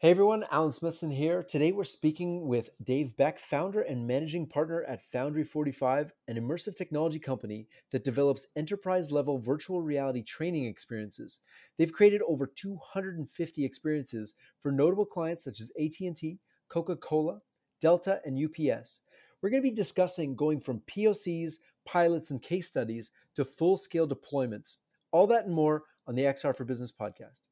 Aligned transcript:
Hey 0.00 0.12
everyone, 0.12 0.44
Alan 0.52 0.72
Smithson 0.72 1.10
here. 1.10 1.42
Today 1.42 1.72
we're 1.72 1.82
speaking 1.82 2.46
with 2.46 2.70
Dave 2.84 3.16
Beck, 3.16 3.36
founder 3.36 3.80
and 3.80 4.06
managing 4.06 4.46
partner 4.46 4.84
at 4.84 5.02
Foundry 5.10 5.42
45, 5.42 6.12
an 6.28 6.36
immersive 6.36 6.76
technology 6.76 7.18
company 7.18 7.66
that 7.90 8.04
develops 8.04 8.46
enterprise 8.54 9.10
level 9.10 9.40
virtual 9.40 9.82
reality 9.82 10.22
training 10.22 10.66
experiences. 10.66 11.40
They've 11.76 11.92
created 11.92 12.22
over 12.28 12.46
250 12.46 13.64
experiences 13.64 14.36
for 14.60 14.70
notable 14.70 15.04
clients 15.04 15.42
such 15.42 15.60
as 15.60 15.72
AT&T, 15.76 16.38
Coca-Cola, 16.68 17.40
Delta, 17.80 18.20
and 18.24 18.38
UPS. 18.38 19.00
We're 19.42 19.50
going 19.50 19.64
to 19.64 19.68
be 19.68 19.74
discussing 19.74 20.36
going 20.36 20.60
from 20.60 20.82
POCs, 20.86 21.54
pilots, 21.84 22.30
and 22.30 22.40
case 22.40 22.68
studies 22.68 23.10
to 23.34 23.44
full-scale 23.44 24.06
deployments. 24.06 24.76
All 25.10 25.26
that 25.26 25.46
and 25.46 25.54
more 25.56 25.82
on 26.06 26.14
the 26.14 26.22
XR 26.22 26.56
for 26.56 26.64
Business 26.64 26.92
podcast. 26.92 27.47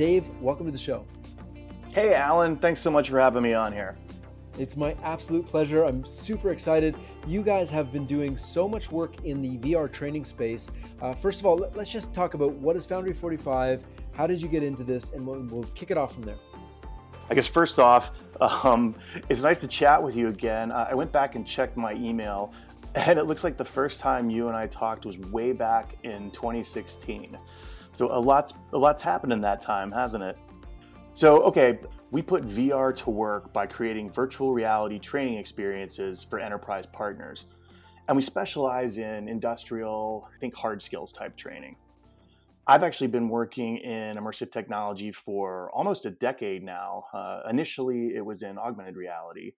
Dave, 0.00 0.30
welcome 0.40 0.64
to 0.64 0.72
the 0.72 0.78
show. 0.78 1.04
Hey, 1.92 2.14
Alan. 2.14 2.56
Thanks 2.56 2.80
so 2.80 2.90
much 2.90 3.10
for 3.10 3.20
having 3.20 3.42
me 3.42 3.52
on 3.52 3.70
here. 3.70 3.98
It's 4.58 4.74
my 4.74 4.96
absolute 5.02 5.44
pleasure. 5.44 5.84
I'm 5.84 6.06
super 6.06 6.52
excited. 6.52 6.96
You 7.26 7.42
guys 7.42 7.70
have 7.70 7.92
been 7.92 8.06
doing 8.06 8.34
so 8.34 8.66
much 8.66 8.90
work 8.90 9.22
in 9.26 9.42
the 9.42 9.58
VR 9.58 9.92
training 9.92 10.24
space. 10.24 10.70
Uh, 11.02 11.12
first 11.12 11.40
of 11.40 11.44
all, 11.44 11.58
let's 11.74 11.92
just 11.92 12.14
talk 12.14 12.32
about 12.32 12.52
what 12.52 12.76
is 12.76 12.86
Foundry 12.86 13.12
45, 13.12 13.84
how 14.14 14.26
did 14.26 14.40
you 14.40 14.48
get 14.48 14.62
into 14.62 14.84
this, 14.84 15.12
and 15.12 15.26
we'll, 15.26 15.42
we'll 15.50 15.64
kick 15.74 15.90
it 15.90 15.98
off 15.98 16.14
from 16.14 16.22
there. 16.22 16.38
I 17.28 17.34
guess 17.34 17.46
first 17.46 17.78
off, 17.78 18.12
um, 18.40 18.94
it's 19.28 19.42
nice 19.42 19.60
to 19.60 19.68
chat 19.68 20.02
with 20.02 20.16
you 20.16 20.28
again. 20.28 20.72
I 20.72 20.94
went 20.94 21.12
back 21.12 21.34
and 21.34 21.46
checked 21.46 21.76
my 21.76 21.92
email, 21.92 22.54
and 22.94 23.18
it 23.18 23.24
looks 23.24 23.44
like 23.44 23.58
the 23.58 23.66
first 23.66 24.00
time 24.00 24.30
you 24.30 24.48
and 24.48 24.56
I 24.56 24.66
talked 24.66 25.04
was 25.04 25.18
way 25.18 25.52
back 25.52 25.98
in 26.04 26.30
2016. 26.30 27.36
So 27.92 28.16
a 28.16 28.18
lot's 28.18 28.54
a 28.72 28.78
lot's 28.78 29.02
happened 29.02 29.32
in 29.32 29.40
that 29.40 29.60
time, 29.60 29.90
hasn't 29.90 30.22
it? 30.22 30.38
So 31.14 31.42
okay, 31.42 31.78
we 32.10 32.22
put 32.22 32.44
VR 32.44 32.94
to 32.96 33.10
work 33.10 33.52
by 33.52 33.66
creating 33.66 34.10
virtual 34.10 34.52
reality 34.52 34.98
training 34.98 35.38
experiences 35.38 36.24
for 36.24 36.38
enterprise 36.38 36.86
partners. 36.86 37.46
And 38.08 38.16
we 38.16 38.22
specialize 38.22 38.98
in 38.98 39.28
industrial, 39.28 40.28
I 40.34 40.38
think 40.40 40.54
hard 40.54 40.82
skills 40.82 41.12
type 41.12 41.36
training. 41.36 41.76
I've 42.66 42.82
actually 42.82 43.08
been 43.08 43.28
working 43.28 43.78
in 43.78 44.16
immersive 44.16 44.52
technology 44.52 45.12
for 45.12 45.70
almost 45.72 46.06
a 46.06 46.10
decade 46.10 46.62
now. 46.62 47.04
Uh, 47.12 47.42
initially, 47.48 48.14
it 48.14 48.24
was 48.24 48.42
in 48.42 48.58
augmented 48.58 48.96
reality, 48.96 49.52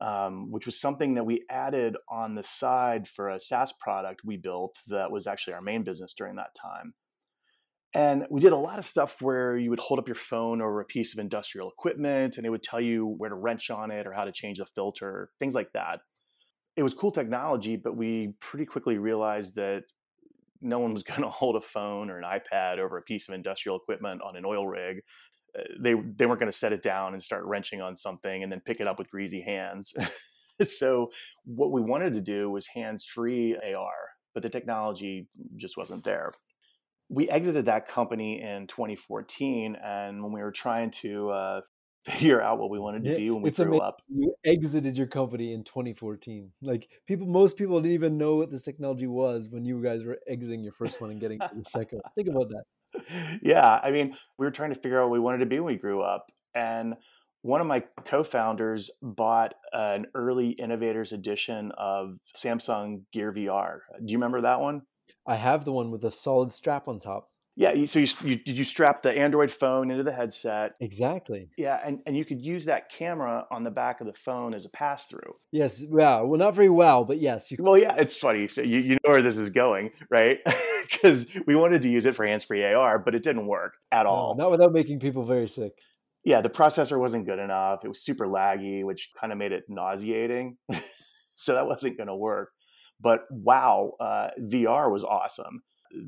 um, 0.00 0.50
which 0.50 0.66
was 0.66 0.80
something 0.80 1.14
that 1.14 1.24
we 1.24 1.44
added 1.50 1.96
on 2.08 2.34
the 2.34 2.42
side 2.42 3.08
for 3.08 3.30
a 3.30 3.40
SaaS 3.40 3.72
product 3.72 4.24
we 4.24 4.36
built 4.36 4.78
that 4.88 5.10
was 5.10 5.26
actually 5.26 5.54
our 5.54 5.62
main 5.62 5.82
business 5.82 6.14
during 6.14 6.36
that 6.36 6.54
time. 6.54 6.94
And 7.94 8.26
we 8.28 8.40
did 8.40 8.52
a 8.52 8.56
lot 8.56 8.80
of 8.80 8.84
stuff 8.84 9.22
where 9.22 9.56
you 9.56 9.70
would 9.70 9.78
hold 9.78 10.00
up 10.00 10.08
your 10.08 10.16
phone 10.16 10.60
over 10.60 10.80
a 10.80 10.84
piece 10.84 11.12
of 11.12 11.20
industrial 11.20 11.70
equipment 11.70 12.36
and 12.36 12.44
it 12.44 12.50
would 12.50 12.62
tell 12.62 12.80
you 12.80 13.14
where 13.18 13.30
to 13.30 13.36
wrench 13.36 13.70
on 13.70 13.92
it 13.92 14.06
or 14.06 14.12
how 14.12 14.24
to 14.24 14.32
change 14.32 14.58
the 14.58 14.66
filter, 14.66 15.30
things 15.38 15.54
like 15.54 15.70
that. 15.74 16.00
It 16.76 16.82
was 16.82 16.92
cool 16.92 17.12
technology, 17.12 17.76
but 17.76 17.96
we 17.96 18.34
pretty 18.40 18.66
quickly 18.66 18.98
realized 18.98 19.54
that 19.54 19.84
no 20.60 20.80
one 20.80 20.92
was 20.92 21.02
going 21.04 21.22
to 21.22 21.28
hold 21.28 21.54
a 21.54 21.60
phone 21.60 22.10
or 22.10 22.18
an 22.18 22.24
iPad 22.24 22.78
over 22.78 22.98
a 22.98 23.02
piece 23.02 23.28
of 23.28 23.34
industrial 23.34 23.76
equipment 23.76 24.22
on 24.22 24.34
an 24.34 24.44
oil 24.44 24.66
rig. 24.66 24.98
Uh, 25.56 25.62
they 25.80 25.94
they 25.94 26.26
weren't 26.26 26.40
going 26.40 26.50
to 26.50 26.58
set 26.58 26.72
it 26.72 26.82
down 26.82 27.12
and 27.12 27.22
start 27.22 27.44
wrenching 27.44 27.80
on 27.80 27.94
something 27.94 28.42
and 28.42 28.50
then 28.50 28.60
pick 28.60 28.80
it 28.80 28.88
up 28.88 28.98
with 28.98 29.08
greasy 29.08 29.40
hands. 29.40 29.94
so 30.64 31.12
what 31.44 31.70
we 31.70 31.80
wanted 31.80 32.14
to 32.14 32.20
do 32.20 32.50
was 32.50 32.66
hands-free 32.66 33.56
AR, 33.56 33.92
but 34.34 34.42
the 34.42 34.48
technology 34.48 35.28
just 35.56 35.76
wasn't 35.76 36.02
there 36.02 36.32
we 37.08 37.28
exited 37.28 37.66
that 37.66 37.88
company 37.88 38.40
in 38.40 38.66
2014 38.66 39.76
and 39.76 40.22
when 40.22 40.32
we 40.32 40.40
were 40.40 40.52
trying 40.52 40.90
to 40.90 41.30
uh, 41.30 41.60
figure 42.04 42.42
out 42.42 42.58
what 42.58 42.70
we 42.70 42.78
wanted 42.78 43.04
to 43.04 43.10
yeah, 43.10 43.16
be 43.16 43.30
when 43.30 43.42
we 43.42 43.50
grew 43.50 43.66
amazing. 43.66 43.82
up. 43.82 44.00
you 44.08 44.34
exited 44.44 44.96
your 44.96 45.06
company 45.06 45.54
in 45.54 45.64
2014 45.64 46.50
like 46.60 46.88
people 47.06 47.26
most 47.26 47.56
people 47.56 47.80
didn't 47.80 47.94
even 47.94 48.18
know 48.18 48.36
what 48.36 48.50
this 48.50 48.62
technology 48.62 49.06
was 49.06 49.48
when 49.48 49.64
you 49.64 49.82
guys 49.82 50.04
were 50.04 50.18
exiting 50.28 50.62
your 50.62 50.72
first 50.72 51.00
one 51.00 51.10
and 51.10 51.20
getting 51.20 51.38
to 51.38 51.50
the 51.56 51.64
second 51.64 52.00
think 52.14 52.28
about 52.28 52.48
that. 52.48 52.64
Yeah 53.42 53.80
i 53.82 53.90
mean 53.90 54.14
we 54.38 54.46
were 54.46 54.50
trying 54.50 54.72
to 54.72 54.78
figure 54.78 55.00
out 55.00 55.08
what 55.08 55.12
we 55.12 55.20
wanted 55.20 55.38
to 55.38 55.46
be 55.46 55.58
when 55.60 55.74
we 55.74 55.78
grew 55.78 56.02
up 56.02 56.26
and 56.54 56.94
one 57.40 57.60
of 57.60 57.66
my 57.66 57.82
co-founders 58.06 58.90
bought 59.02 59.54
an 59.72 60.06
early 60.14 60.50
innovators 60.50 61.12
edition 61.12 61.72
of 61.78 62.18
samsung 62.36 63.00
gear 63.14 63.32
vr 63.32 63.78
do 64.04 64.12
you 64.12 64.18
remember 64.18 64.42
that 64.42 64.60
one 64.60 64.82
I 65.26 65.36
have 65.36 65.64
the 65.64 65.72
one 65.72 65.90
with 65.90 66.04
a 66.04 66.10
solid 66.10 66.52
strap 66.52 66.88
on 66.88 66.98
top. 66.98 67.30
Yeah, 67.56 67.84
so 67.84 68.00
you, 68.00 68.08
you 68.24 68.40
you 68.44 68.64
strap 68.64 69.02
the 69.02 69.12
Android 69.12 69.48
phone 69.48 69.92
into 69.92 70.02
the 70.02 70.12
headset. 70.12 70.72
Exactly. 70.80 71.50
Yeah, 71.56 71.80
and, 71.84 72.00
and 72.04 72.16
you 72.16 72.24
could 72.24 72.40
use 72.40 72.64
that 72.64 72.90
camera 72.90 73.46
on 73.48 73.62
the 73.62 73.70
back 73.70 74.00
of 74.00 74.08
the 74.08 74.12
phone 74.12 74.54
as 74.54 74.64
a 74.64 74.70
pass 74.70 75.06
through. 75.06 75.34
Yes, 75.52 75.80
yeah, 75.80 76.20
well, 76.20 76.36
not 76.36 76.56
very 76.56 76.68
well, 76.68 77.04
but 77.04 77.20
yes. 77.20 77.52
You... 77.52 77.58
Well, 77.60 77.78
yeah, 77.78 77.94
it's 77.94 78.16
funny. 78.16 78.48
So 78.48 78.62
you, 78.62 78.80
you 78.80 78.94
know 78.94 79.10
where 79.12 79.22
this 79.22 79.36
is 79.36 79.50
going, 79.50 79.90
right? 80.10 80.38
Because 80.92 81.26
we 81.46 81.56
wanted 81.56 81.80
to 81.80 81.88
use 81.88 82.04
it 82.04 82.14
for 82.14 82.26
hands 82.26 82.44
free 82.44 82.62
AR, 82.62 82.98
but 82.98 83.14
it 83.14 83.22
didn't 83.22 83.46
work 83.46 83.78
at 83.90 84.04
all. 84.04 84.34
No, 84.36 84.44
not 84.44 84.50
without 84.50 84.70
making 84.74 85.00
people 85.00 85.24
very 85.24 85.48
sick. 85.48 85.72
Yeah, 86.24 86.42
the 86.42 86.50
processor 86.50 86.98
wasn't 86.98 87.24
good 87.24 87.38
enough. 87.38 87.86
It 87.86 87.88
was 87.88 88.04
super 88.04 88.26
laggy, 88.26 88.84
which 88.84 89.08
kind 89.18 89.32
of 89.32 89.38
made 89.38 89.52
it 89.52 89.64
nauseating. 89.66 90.58
so 91.36 91.54
that 91.54 91.66
wasn't 91.66 91.96
going 91.96 92.08
to 92.08 92.14
work. 92.14 92.50
But 93.00 93.26
wow, 93.30 93.92
uh, 94.00 94.28
VR 94.40 94.90
was 94.90 95.04
awesome. 95.04 95.62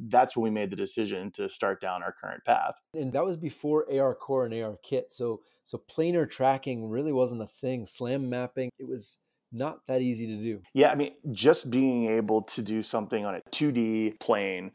That's 0.08 0.36
when 0.36 0.44
we 0.44 0.50
made 0.50 0.70
the 0.70 0.76
decision 0.76 1.30
to 1.32 1.48
start 1.48 1.80
down 1.80 2.02
our 2.02 2.12
current 2.12 2.44
path. 2.44 2.74
And 2.94 3.12
that 3.12 3.24
was 3.24 3.36
before 3.36 3.86
ARCore 3.90 4.46
and 4.46 4.54
ARKit. 4.54 5.04
So 5.10 5.40
so 5.64 5.82
planar 5.90 6.30
tracking 6.30 6.88
really 6.88 7.12
wasn't 7.12 7.42
a 7.42 7.46
thing. 7.46 7.86
SLAM 7.86 8.28
mapping, 8.28 8.70
it 8.78 8.88
was 8.88 9.18
not 9.52 9.86
that 9.86 10.00
easy 10.00 10.26
to 10.26 10.36
do. 10.40 10.60
Yeah, 10.74 10.90
I 10.90 10.94
mean, 10.94 11.12
just 11.32 11.70
being 11.70 12.08
able 12.10 12.42
to 12.42 12.62
do 12.62 12.82
something 12.82 13.24
on 13.24 13.36
a 13.36 13.40
2D 13.50 14.20
plane 14.20 14.72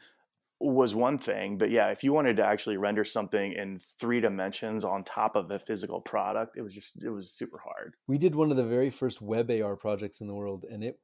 was 0.60 0.94
one 0.94 1.18
thing, 1.18 1.58
but 1.58 1.72
yeah, 1.72 1.88
if 1.88 2.04
you 2.04 2.14
wanted 2.14 2.38
to 2.38 2.46
actually 2.46 2.78
render 2.78 3.04
something 3.04 3.54
in 3.54 3.80
three 4.00 4.22
dimensions 4.22 4.84
on 4.84 5.04
top 5.04 5.36
of 5.36 5.50
a 5.50 5.58
physical 5.58 6.00
product, 6.00 6.56
it 6.56 6.62
was 6.62 6.76
just 6.76 7.02
it 7.02 7.10
was 7.10 7.32
super 7.32 7.58
hard. 7.58 7.96
We 8.08 8.18
did 8.18 8.36
one 8.36 8.52
of 8.52 8.58
the 8.58 8.64
very 8.64 8.90
first 8.90 9.22
web 9.22 9.50
AR 9.50 9.76
projects 9.76 10.22
in 10.22 10.28
the 10.28 10.36
world, 10.36 10.66
and 10.70 10.84
it 10.84 11.00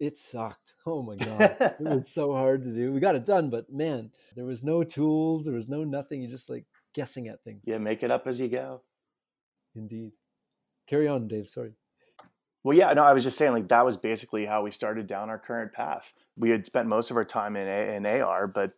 it 0.00 0.18
sucked. 0.18 0.76
Oh 0.86 1.02
my 1.02 1.16
god, 1.24 1.56
it 1.60 1.76
was 1.80 2.08
so 2.08 2.32
hard 2.34 2.62
to 2.62 2.72
do. 2.74 2.92
We 2.92 3.00
got 3.00 3.14
it 3.14 3.26
done, 3.26 3.50
but 3.50 3.72
man, 3.72 4.10
there 4.34 4.44
was 4.44 4.64
no 4.64 4.82
tools, 4.84 5.44
there 5.44 5.54
was 5.54 5.68
no 5.68 5.84
nothing. 5.84 6.22
You're 6.22 6.30
just 6.30 6.50
like 6.50 6.64
guessing 6.94 7.28
at 7.28 7.42
things. 7.44 7.62
Yeah, 7.64 7.78
make 7.78 8.02
it 8.02 8.10
up 8.10 8.26
as 8.26 8.40
you 8.40 8.48
go. 8.48 8.82
Indeed. 9.74 10.12
Carry 10.88 11.08
on, 11.08 11.28
Dave. 11.28 11.48
Sorry. 11.48 11.72
Well, 12.64 12.76
yeah, 12.76 12.92
no, 12.92 13.02
I 13.02 13.12
was 13.12 13.24
just 13.24 13.38
saying, 13.38 13.52
like 13.52 13.68
that 13.68 13.84
was 13.84 13.96
basically 13.96 14.46
how 14.46 14.62
we 14.62 14.70
started 14.70 15.06
down 15.06 15.30
our 15.30 15.38
current 15.38 15.72
path. 15.72 16.12
We 16.36 16.50
had 16.50 16.64
spent 16.64 16.88
most 16.88 17.10
of 17.10 17.16
our 17.16 17.24
time 17.24 17.56
in, 17.56 17.68
A- 17.68 17.96
in 17.96 18.06
AR, 18.06 18.46
but 18.46 18.72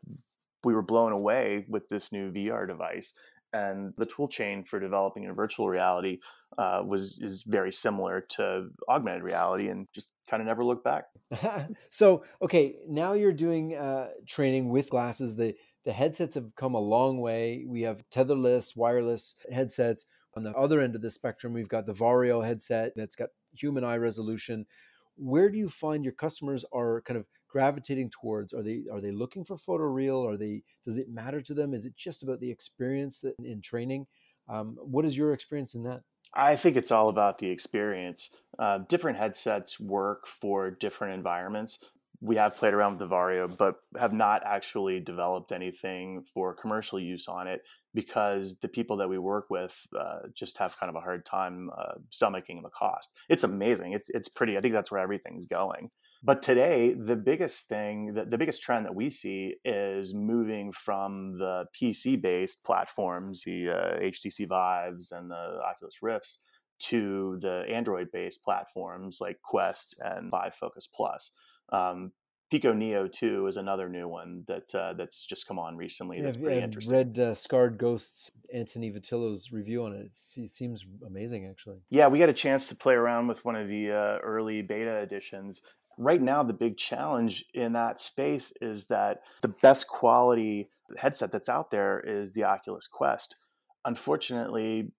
we 0.62 0.74
were 0.74 0.82
blown 0.82 1.12
away 1.12 1.66
with 1.68 1.88
this 1.88 2.10
new 2.10 2.32
VR 2.32 2.66
device 2.66 3.12
and 3.54 3.94
the 3.96 4.04
tool 4.04 4.26
chain 4.26 4.64
for 4.64 4.80
developing 4.80 5.22
in 5.24 5.32
virtual 5.32 5.68
reality 5.68 6.18
uh, 6.58 6.82
was 6.84 7.18
is 7.22 7.42
very 7.42 7.72
similar 7.72 8.20
to 8.20 8.68
augmented 8.88 9.22
reality 9.22 9.68
and 9.68 9.86
just 9.94 10.10
kind 10.28 10.40
of 10.40 10.46
never 10.46 10.64
looked 10.64 10.84
back. 10.84 11.04
So 11.90 12.24
okay 12.42 12.76
now 12.88 13.12
you're 13.12 13.32
doing 13.32 13.76
uh, 13.76 14.08
training 14.26 14.68
with 14.68 14.90
glasses. 14.90 15.36
The 15.36 15.54
the 15.84 15.92
headsets 15.92 16.34
have 16.34 16.54
come 16.56 16.74
a 16.74 16.80
long 16.80 17.20
way. 17.20 17.64
We 17.66 17.82
have 17.82 18.04
tetherless 18.10 18.76
wireless 18.76 19.36
headsets. 19.50 20.06
On 20.36 20.42
the 20.42 20.52
other 20.52 20.80
end 20.80 20.96
of 20.96 21.02
the 21.02 21.10
spectrum 21.10 21.52
we've 21.54 21.68
got 21.68 21.86
the 21.86 21.92
Varjo 21.92 22.44
headset 22.44 22.92
that's 22.96 23.16
got 23.16 23.30
human 23.56 23.84
eye 23.84 23.96
resolution. 23.96 24.66
Where 25.16 25.48
do 25.48 25.58
you 25.58 25.68
find 25.68 26.02
your 26.04 26.12
customers 26.14 26.64
are 26.72 27.02
kind 27.02 27.18
of 27.18 27.26
gravitating 27.54 28.10
towards? 28.10 28.52
Are 28.52 28.64
they 28.64 28.82
are 28.92 29.00
they 29.00 29.12
looking 29.12 29.44
for 29.44 29.56
photoreal? 29.56 30.28
Are 30.28 30.36
they 30.36 30.62
does 30.84 30.98
it 30.98 31.08
matter 31.08 31.40
to 31.40 31.54
them? 31.54 31.72
Is 31.72 31.86
it 31.86 31.96
just 31.96 32.24
about 32.24 32.40
the 32.40 32.50
experience 32.50 33.20
that, 33.20 33.36
in 33.38 33.60
training? 33.60 34.06
Um, 34.48 34.76
what 34.82 35.04
is 35.04 35.16
your 35.16 35.32
experience 35.32 35.76
in 35.76 35.84
that? 35.84 36.02
I 36.34 36.56
think 36.56 36.76
it's 36.76 36.90
all 36.90 37.08
about 37.08 37.38
the 37.38 37.48
experience. 37.48 38.30
Uh, 38.58 38.78
different 38.88 39.18
headsets 39.18 39.78
work 39.78 40.26
for 40.26 40.72
different 40.72 41.14
environments. 41.14 41.78
We 42.20 42.36
have 42.36 42.56
played 42.56 42.74
around 42.74 42.98
with 42.98 43.08
the 43.08 43.14
Varjo, 43.14 43.56
but 43.56 43.76
have 44.00 44.12
not 44.12 44.42
actually 44.44 44.98
developed 44.98 45.52
anything 45.52 46.24
for 46.34 46.54
commercial 46.54 46.98
use 46.98 47.28
on 47.28 47.46
it 47.46 47.60
because 47.94 48.58
the 48.62 48.68
people 48.68 48.96
that 48.96 49.08
we 49.08 49.18
work 49.18 49.46
with 49.48 49.76
uh, 49.96 50.20
just 50.34 50.58
have 50.58 50.76
kind 50.80 50.90
of 50.90 50.96
a 50.96 51.00
hard 51.00 51.24
time 51.24 51.70
uh, 51.78 51.94
stomaching 52.10 52.62
the 52.62 52.70
cost. 52.70 53.10
It's 53.28 53.44
amazing. 53.44 53.92
It's 53.92 54.10
it's 54.10 54.28
pretty. 54.28 54.56
I 54.56 54.60
think 54.60 54.74
that's 54.74 54.90
where 54.90 55.00
everything's 55.00 55.46
going. 55.46 55.90
But 56.24 56.40
today, 56.40 56.94
the 56.94 57.16
biggest 57.16 57.68
thing, 57.68 58.14
the, 58.14 58.24
the 58.24 58.38
biggest 58.38 58.62
trend 58.62 58.86
that 58.86 58.94
we 58.94 59.10
see 59.10 59.56
is 59.62 60.14
moving 60.14 60.72
from 60.72 61.36
the 61.36 61.66
PC 61.78 62.20
based 62.20 62.64
platforms, 62.64 63.42
the 63.44 63.68
uh, 63.68 64.00
HTC 64.00 64.48
Vives 64.48 65.12
and 65.12 65.30
the 65.30 65.60
Oculus 65.62 65.96
Rifts, 66.00 66.38
to 66.78 67.38
the 67.42 67.64
Android 67.68 68.08
based 68.10 68.42
platforms 68.42 69.18
like 69.20 69.36
Quest 69.42 69.96
and 70.00 70.30
Vive 70.30 70.54
Focus 70.54 70.88
Plus. 70.92 71.30
Um, 71.70 72.12
Pico 72.50 72.72
Neo 72.72 73.08
2 73.08 73.46
is 73.46 73.56
another 73.56 73.88
new 73.88 74.06
one 74.06 74.44
that 74.46 74.74
uh, 74.74 74.92
that's 74.92 75.24
just 75.26 75.46
come 75.46 75.58
on 75.58 75.76
recently. 75.76 76.18
Yeah, 76.18 76.24
that's 76.24 76.36
pretty 76.36 76.58
I've 76.58 76.64
interesting. 76.64 76.94
Read 76.94 77.18
uh, 77.18 77.32
Skarred 77.32 77.78
Ghosts, 77.78 78.30
Antony 78.52 78.92
Vitillo's 78.92 79.50
review 79.50 79.84
on 79.84 79.92
it. 79.92 80.06
It 80.36 80.50
seems 80.50 80.86
amazing, 81.06 81.46
actually. 81.46 81.78
Yeah, 81.90 82.06
we 82.08 82.18
got 82.18 82.28
a 82.28 82.34
chance 82.34 82.68
to 82.68 82.76
play 82.76 82.94
around 82.94 83.26
with 83.28 83.44
one 83.44 83.56
of 83.56 83.68
the 83.68 83.90
uh, 83.90 84.18
early 84.22 84.62
beta 84.62 84.98
editions. 84.98 85.62
Right 85.98 86.20
now, 86.20 86.42
the 86.42 86.52
big 86.52 86.76
challenge 86.76 87.44
in 87.54 87.72
that 87.74 88.00
space 88.00 88.52
is 88.60 88.84
that 88.86 89.22
the 89.42 89.54
best 89.62 89.88
quality 89.88 90.68
headset 90.96 91.32
that's 91.32 91.48
out 91.48 91.70
there 91.70 92.00
is 92.00 92.32
the 92.32 92.44
Oculus 92.44 92.86
Quest. 92.86 93.34
Unfortunately, 93.84 94.92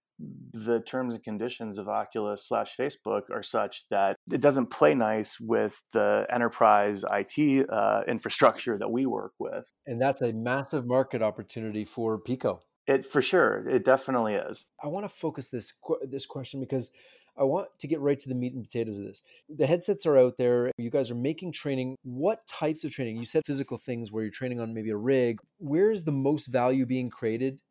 the 0.54 0.80
terms 0.80 1.14
and 1.14 1.24
conditions 1.24 1.78
of 1.78 1.90
Oculus 1.90 2.48
slash 2.48 2.76
Facebook 2.78 3.24
are 3.32 3.44
such 3.44 3.86
that 3.90 4.16
it 4.32 4.40
doesn't 4.42 4.68
play 4.68 4.94
nice 4.94 5.40
with 5.40 5.82
the 5.92 6.26
enterprise 6.30 7.04
IT 7.12 7.70
uh, 7.70 8.04
infrastructure 8.08 8.78
that 8.78 8.90
we 8.90 9.06
work 9.06 9.34
with. 9.40 9.70
And 9.86 10.02
that's 10.02 10.22
a 10.22 10.32
massive 10.32 10.86
market 10.88 11.22
opportunity 11.22 11.84
for 11.84 12.18
Pico. 12.18 12.62
It 12.88 13.06
for 13.06 13.22
sure, 13.22 13.68
it 13.68 13.84
definitely 13.84 14.36
is. 14.36 14.66
I 14.82 14.88
want 14.88 15.06
to 15.06 15.10
focus 15.10 15.50
this 15.50 15.74
this 16.08 16.26
question 16.26 16.60
because 16.60 16.92
I 17.38 17.44
want 17.44 17.68
to 17.80 17.88
get 17.88 18.00
right 18.00 18.20
to 18.20 18.30
the 18.30 18.36
meat 18.36 18.54
and 18.54 18.64
potatoes 18.64 18.98
of 18.98 19.06
this. 19.06 19.22
The 19.50 19.68
headsets 19.68 20.06
are 20.06 20.18
out 20.18 20.38
there. 20.38 20.72
You 20.78 20.90
guys 20.90 21.12
are 21.12 21.16
making 21.16 21.52
training. 21.52 21.98
What 22.04 22.46
types 22.48 22.84
of 22.84 22.92
training? 22.92 23.18
You 23.18 23.26
said 23.26 23.46
physical 23.46 23.78
things 23.78 24.12
where 24.12 24.24
you're 24.24 24.32
training 24.32 24.60
on 24.60 24.74
maybe 24.74 24.92
a 24.92 24.98
rig. 24.98 25.40
Where 25.58 25.92
is 25.92 26.04
the 26.04 26.12
most 26.12 26.48
value 26.48 26.86
being 26.86 27.10
created, 27.10 27.62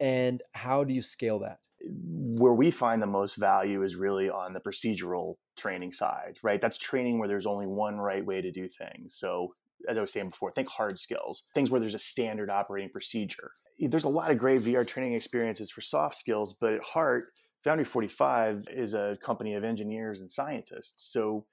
and 0.00 0.42
how 0.52 0.84
do 0.84 0.92
you 0.92 1.02
scale 1.02 1.38
that? 1.40 1.58
where 1.84 2.52
we 2.52 2.70
find 2.70 3.02
the 3.02 3.06
most 3.06 3.36
value 3.36 3.82
is 3.82 3.96
really 3.96 4.30
on 4.30 4.52
the 4.52 4.60
procedural 4.60 5.36
training 5.56 5.92
side, 5.92 6.38
right? 6.42 6.60
That's 6.60 6.78
training 6.78 7.18
where 7.18 7.28
there's 7.28 7.46
only 7.46 7.66
one 7.66 7.96
right 7.96 8.24
way 8.24 8.40
to 8.40 8.50
do 8.50 8.68
things. 8.68 9.14
So, 9.14 9.54
as 9.88 9.98
I 9.98 10.00
was 10.00 10.12
saying 10.12 10.30
before, 10.30 10.52
think 10.52 10.68
hard 10.68 11.00
skills, 11.00 11.42
things 11.54 11.70
where 11.70 11.80
there's 11.80 11.94
a 11.94 11.98
standard 11.98 12.50
operating 12.50 12.90
procedure. 12.90 13.50
There's 13.80 14.04
a 14.04 14.08
lot 14.08 14.30
of 14.30 14.38
great 14.38 14.60
VR 14.60 14.86
training 14.86 15.14
experiences 15.14 15.72
for 15.72 15.80
soft 15.80 16.14
skills, 16.14 16.54
but 16.60 16.72
at 16.74 16.84
heart, 16.84 17.32
Foundry 17.64 17.84
45 17.84 18.68
is 18.72 18.94
a 18.94 19.16
company 19.22 19.54
of 19.54 19.64
engineers 19.64 20.20
and 20.20 20.30
scientists. 20.30 21.12
So, 21.12 21.46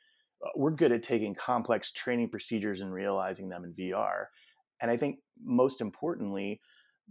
uh, 0.44 0.50
we're 0.56 0.72
good 0.72 0.92
at 0.92 1.04
taking 1.04 1.36
complex 1.36 1.92
training 1.92 2.30
procedures 2.30 2.82
and 2.82 2.94
realizing 2.94 3.50
them 3.50 3.64
in 3.64 3.74
VR. 3.74 4.26
And 4.82 4.90
I 4.90 4.98
think 4.98 5.20
most 5.44 5.82
importantly, 5.82 6.62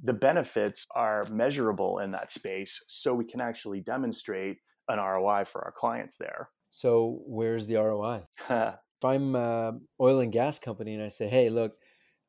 the 0.02 0.12
benefits 0.12 0.86
are 0.94 1.24
measurable 1.30 1.98
in 1.98 2.10
that 2.12 2.30
space 2.30 2.82
so 2.88 3.14
we 3.14 3.24
can 3.24 3.40
actually 3.40 3.80
demonstrate 3.80 4.58
an 4.88 4.98
ROI 4.98 5.44
for 5.44 5.64
our 5.64 5.72
clients 5.72 6.16
there. 6.16 6.48
So, 6.70 7.20
where's 7.26 7.66
the 7.66 7.76
ROI? 7.76 8.22
if 8.50 9.04
I'm 9.04 9.34
an 9.34 9.80
oil 10.00 10.20
and 10.20 10.32
gas 10.32 10.58
company 10.58 10.94
and 10.94 11.02
I 11.02 11.08
say, 11.08 11.28
"Hey, 11.28 11.50
look, 11.50 11.76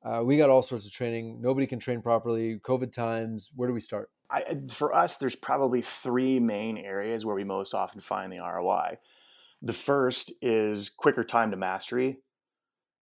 uh, 0.03 0.21
we 0.23 0.37
got 0.37 0.49
all 0.49 0.61
sorts 0.61 0.85
of 0.85 0.93
training. 0.93 1.41
Nobody 1.41 1.67
can 1.67 1.79
train 1.79 2.01
properly. 2.01 2.59
COVID 2.59 2.91
times. 2.91 3.51
Where 3.55 3.67
do 3.67 3.73
we 3.73 3.81
start?" 3.81 4.09
I, 4.31 4.57
for 4.71 4.93
us, 4.93 5.17
there's 5.17 5.35
probably 5.35 5.81
three 5.81 6.39
main 6.39 6.77
areas 6.77 7.25
where 7.25 7.35
we 7.35 7.43
most 7.43 7.73
often 7.73 7.99
find 7.99 8.31
the 8.31 8.39
ROI. 8.39 8.97
The 9.61 9.73
first 9.73 10.31
is 10.41 10.89
quicker 10.89 11.23
time 11.23 11.51
to 11.51 11.57
mastery 11.57 12.19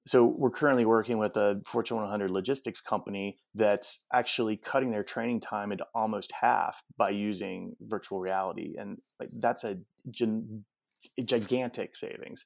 so 0.08 0.24
we're 0.38 0.52
currently 0.52 0.86
working 0.86 1.18
with 1.18 1.36
a 1.36 1.62
Fortune 1.66 1.98
100 1.98 2.32
logistics 2.32 2.80
company 2.80 3.40
that's 3.54 4.00
actually 4.14 4.56
cutting 4.56 4.90
their 4.90 5.04
training 5.04 5.42
time 5.42 5.74
into 5.74 5.86
almost 5.94 6.32
half 6.32 6.82
by 6.98 7.10
using 7.10 7.76
virtual 7.82 8.22
reality, 8.22 8.76
and 8.80 9.00
like, 9.20 9.30
that's 9.42 9.66
a, 9.66 9.78
a 11.18 11.24
gigantic 11.24 11.98
savings. 11.98 12.46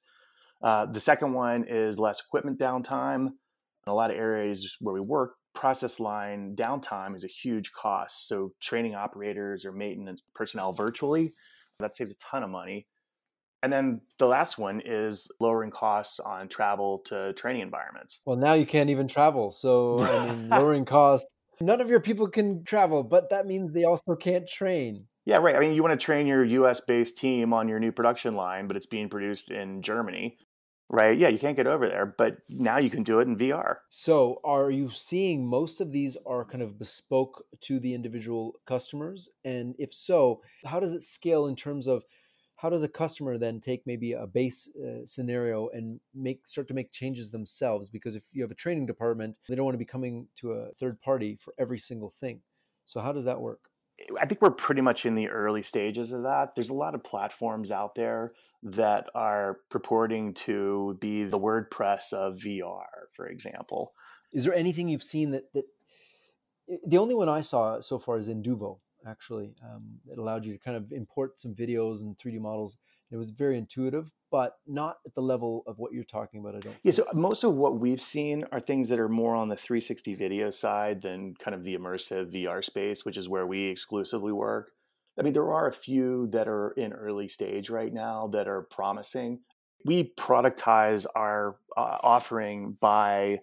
Uh, 0.64 0.88
the 0.88 1.00
second 1.00 1.34
one 1.34 1.66
is 1.68 2.00
less 2.00 2.20
equipment 2.20 2.60
downtime. 2.60 3.28
In 3.28 3.92
a 3.92 3.94
lot 3.94 4.12
of 4.12 4.18
areas 4.18 4.78
where 4.80 4.94
we 4.94 5.02
work, 5.02 5.36
process 5.54 6.00
line 6.00 6.56
downtime 6.56 7.16
is 7.16 7.24
a 7.24 7.28
huge 7.28 7.72
cost. 7.72 8.28
So 8.28 8.54
training 8.62 8.96
operators 8.96 9.66
or 9.66 9.72
maintenance 9.72 10.22
personnel 10.34 10.72
virtually, 10.72 11.32
that 11.80 11.96
saves 11.96 12.12
a 12.12 12.18
ton 12.18 12.44
of 12.44 12.50
money. 12.50 12.88
And 13.64 13.72
then 13.72 14.02
the 14.18 14.26
last 14.26 14.58
one 14.58 14.82
is 14.84 15.32
lowering 15.40 15.70
costs 15.70 16.20
on 16.20 16.48
travel 16.48 17.00
to 17.06 17.34
training 17.34 17.62
environments. 17.62 18.20
Well, 18.26 18.38
now 18.38 18.54
you 18.54 18.66
can't 18.66 18.90
even 18.90 19.08
travel. 19.08 19.52
So, 19.52 20.00
I 20.00 20.26
mean, 20.26 20.50
lowering 20.50 20.86
costs, 20.86 21.32
none 21.60 21.80
of 21.80 21.90
your 21.90 22.00
people 22.00 22.28
can 22.28 22.64
travel, 22.64 23.04
but 23.04 23.30
that 23.30 23.46
means 23.46 23.72
they 23.72 23.84
also 23.84 24.16
can't 24.16 24.48
train. 24.48 25.06
Yeah, 25.26 25.38
right. 25.38 25.56
I 25.56 25.60
mean, 25.60 25.74
you 25.74 25.84
want 25.84 26.00
to 26.00 26.04
train 26.04 26.26
your 26.26 26.44
US 26.44 26.80
based 26.80 27.18
team 27.18 27.54
on 27.54 27.68
your 27.68 27.80
new 27.80 27.92
production 27.92 28.36
line, 28.36 28.68
but 28.68 28.76
it's 28.76 28.88
being 28.88 29.10
produced 29.10 29.52
in 29.52 29.84
Germany, 29.84 30.38
right? 30.92 31.18
Yeah, 31.18 31.30
you 31.30 31.40
can't 31.40 31.56
get 31.56 31.68
over 31.68 31.88
there, 31.88 32.06
but 32.06 32.38
now 32.50 32.78
you 32.78 32.90
can 32.90 33.02
do 33.02 33.20
it 33.20 33.28
in 33.28 33.38
VR. 33.38 33.78
So, 33.90 34.42
are 34.44 34.70
you 34.70 34.90
seeing 34.92 35.48
most 35.48 35.82
of 35.82 35.92
these 35.92 36.18
are 36.26 36.46
kind 36.46 36.62
of 36.62 36.78
bespoke 36.78 37.46
to 37.62 37.80
the 37.80 37.94
individual 37.94 38.56
customers? 38.66 39.30
And 39.44 39.74
if 39.80 39.94
so, 39.94 40.42
how 40.66 40.80
does 40.80 40.94
it 40.94 41.02
scale 41.02 41.48
in 41.48 41.56
terms 41.56 41.88
of 41.88 42.04
how 42.58 42.70
does 42.70 42.84
a 42.84 42.88
customer 42.88 43.40
then 43.40 43.60
take 43.60 43.88
maybe 43.88 44.12
a 44.12 44.28
base 44.28 44.70
uh, 44.76 45.04
scenario 45.04 45.70
and 45.70 46.00
make 46.14 46.48
start 46.48 46.68
to 46.68 46.76
make 46.76 46.92
changes 46.92 47.32
themselves 47.32 47.90
because 47.90 48.16
if 48.16 48.24
you 48.34 48.44
have 48.44 48.52
a 48.52 48.56
training 48.56 48.86
department 48.86 49.40
they 49.50 49.56
don't 49.56 49.66
want 49.66 49.74
to 49.74 49.80
be 49.80 49.86
coming 49.86 50.28
to 50.36 50.52
a 50.52 50.72
third 50.74 51.02
party 51.02 51.36
for 51.36 51.56
every 51.58 51.80
single 51.80 52.12
thing 52.12 52.40
so 52.86 53.02
how 53.02 53.12
does 53.12 53.26
that 53.26 53.42
work 53.42 53.70
i 54.22 54.28
think 54.28 54.44
we're 54.44 54.52
pretty 54.52 54.82
much 54.82 55.08
in 55.08 55.16
the 55.16 55.28
early 55.28 55.64
stages 55.64 56.14
of 56.14 56.22
that 56.22 56.54
there's 56.54 56.70
a 56.70 56.74
lot 56.74 56.94
of 56.94 57.04
platforms 57.04 57.72
out 57.72 57.96
there 57.96 58.34
that 58.64 59.08
are 59.16 59.60
purporting 59.70 60.34
to 60.34 60.98
be 61.00 61.24
the 61.24 61.40
wordpress 61.40 62.14
of 62.14 62.38
vr 62.38 62.84
for 63.14 63.28
example 63.28 63.92
is 64.34 64.46
there 64.46 64.54
anything 64.54 64.88
you've 64.88 65.04
seen 65.04 65.32
that 65.32 65.52
that 65.54 65.66
the 66.86 66.98
only 66.98 67.16
one 67.16 67.30
i 67.30 67.42
saw 67.42 67.80
so 67.80 67.98
far 67.98 68.18
is 68.18 68.30
Induvo 68.30 68.80
actually. 69.08 69.54
Um, 69.64 70.00
it 70.10 70.18
allowed 70.18 70.46
you 70.46 70.54
to 70.54 70.60
kind 70.60 70.78
of 70.78 70.92
import 70.92 71.40
some 71.40 71.54
videos 71.54 72.02
and 72.02 72.18
3D 72.18 72.40
models. 72.40 72.78
It 73.12 73.18
was 73.18 73.30
very 73.30 73.58
intuitive, 73.58 74.12
but 74.32 74.58
not 74.66 74.98
at 75.06 75.14
the 75.14 75.22
level 75.22 75.64
of 75.68 75.80
what 75.80 75.92
you're 75.92 76.06
talking 76.06 76.40
about. 76.40 76.56
I 76.56 76.60
don't. 76.60 76.76
Yeah. 76.82 76.92
Think. 76.92 76.96
So 76.96 77.06
most 77.14 77.44
of 77.44 77.54
what 77.54 77.80
we've 77.80 78.00
seen 78.00 78.46
are 78.52 78.62
things 78.62 78.88
that 78.90 79.00
are 79.00 79.10
more 79.10 79.36
on 79.36 79.50
the 79.50 79.58
360 79.58 80.16
video 80.16 80.50
side 80.50 81.02
than 81.02 81.36
kind 81.36 81.54
of 81.54 81.64
the 81.64 81.76
immersive 81.76 82.34
VR 82.34 82.64
space, 82.64 83.04
which 83.04 83.18
is 83.18 83.28
where 83.28 83.46
we 83.46 83.66
exclusively 83.68 84.32
work. 84.32 84.72
I 85.22 85.24
mean, 85.24 85.34
there 85.34 85.54
are 85.54 85.68
a 85.68 85.74
few 85.74 86.26
that 86.32 86.48
are 86.48 86.72
in 86.72 86.94
early 86.94 87.28
stage 87.28 87.70
right 87.70 87.94
now 87.94 88.26
that 88.30 88.48
are 88.48 88.64
promising. 88.64 89.42
We 89.86 90.14
productize 90.18 91.06
our 91.16 91.58
uh, 91.78 91.98
offering 92.02 92.76
by 92.82 93.42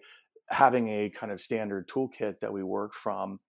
having 0.49 0.89
a 0.89 1.09
kind 1.09 1.31
of 1.31 1.39
standard 1.39 1.87
toolkit 1.87 2.41
that 2.41 2.51
we 2.51 2.63
work 2.63 2.93
from 2.93 3.39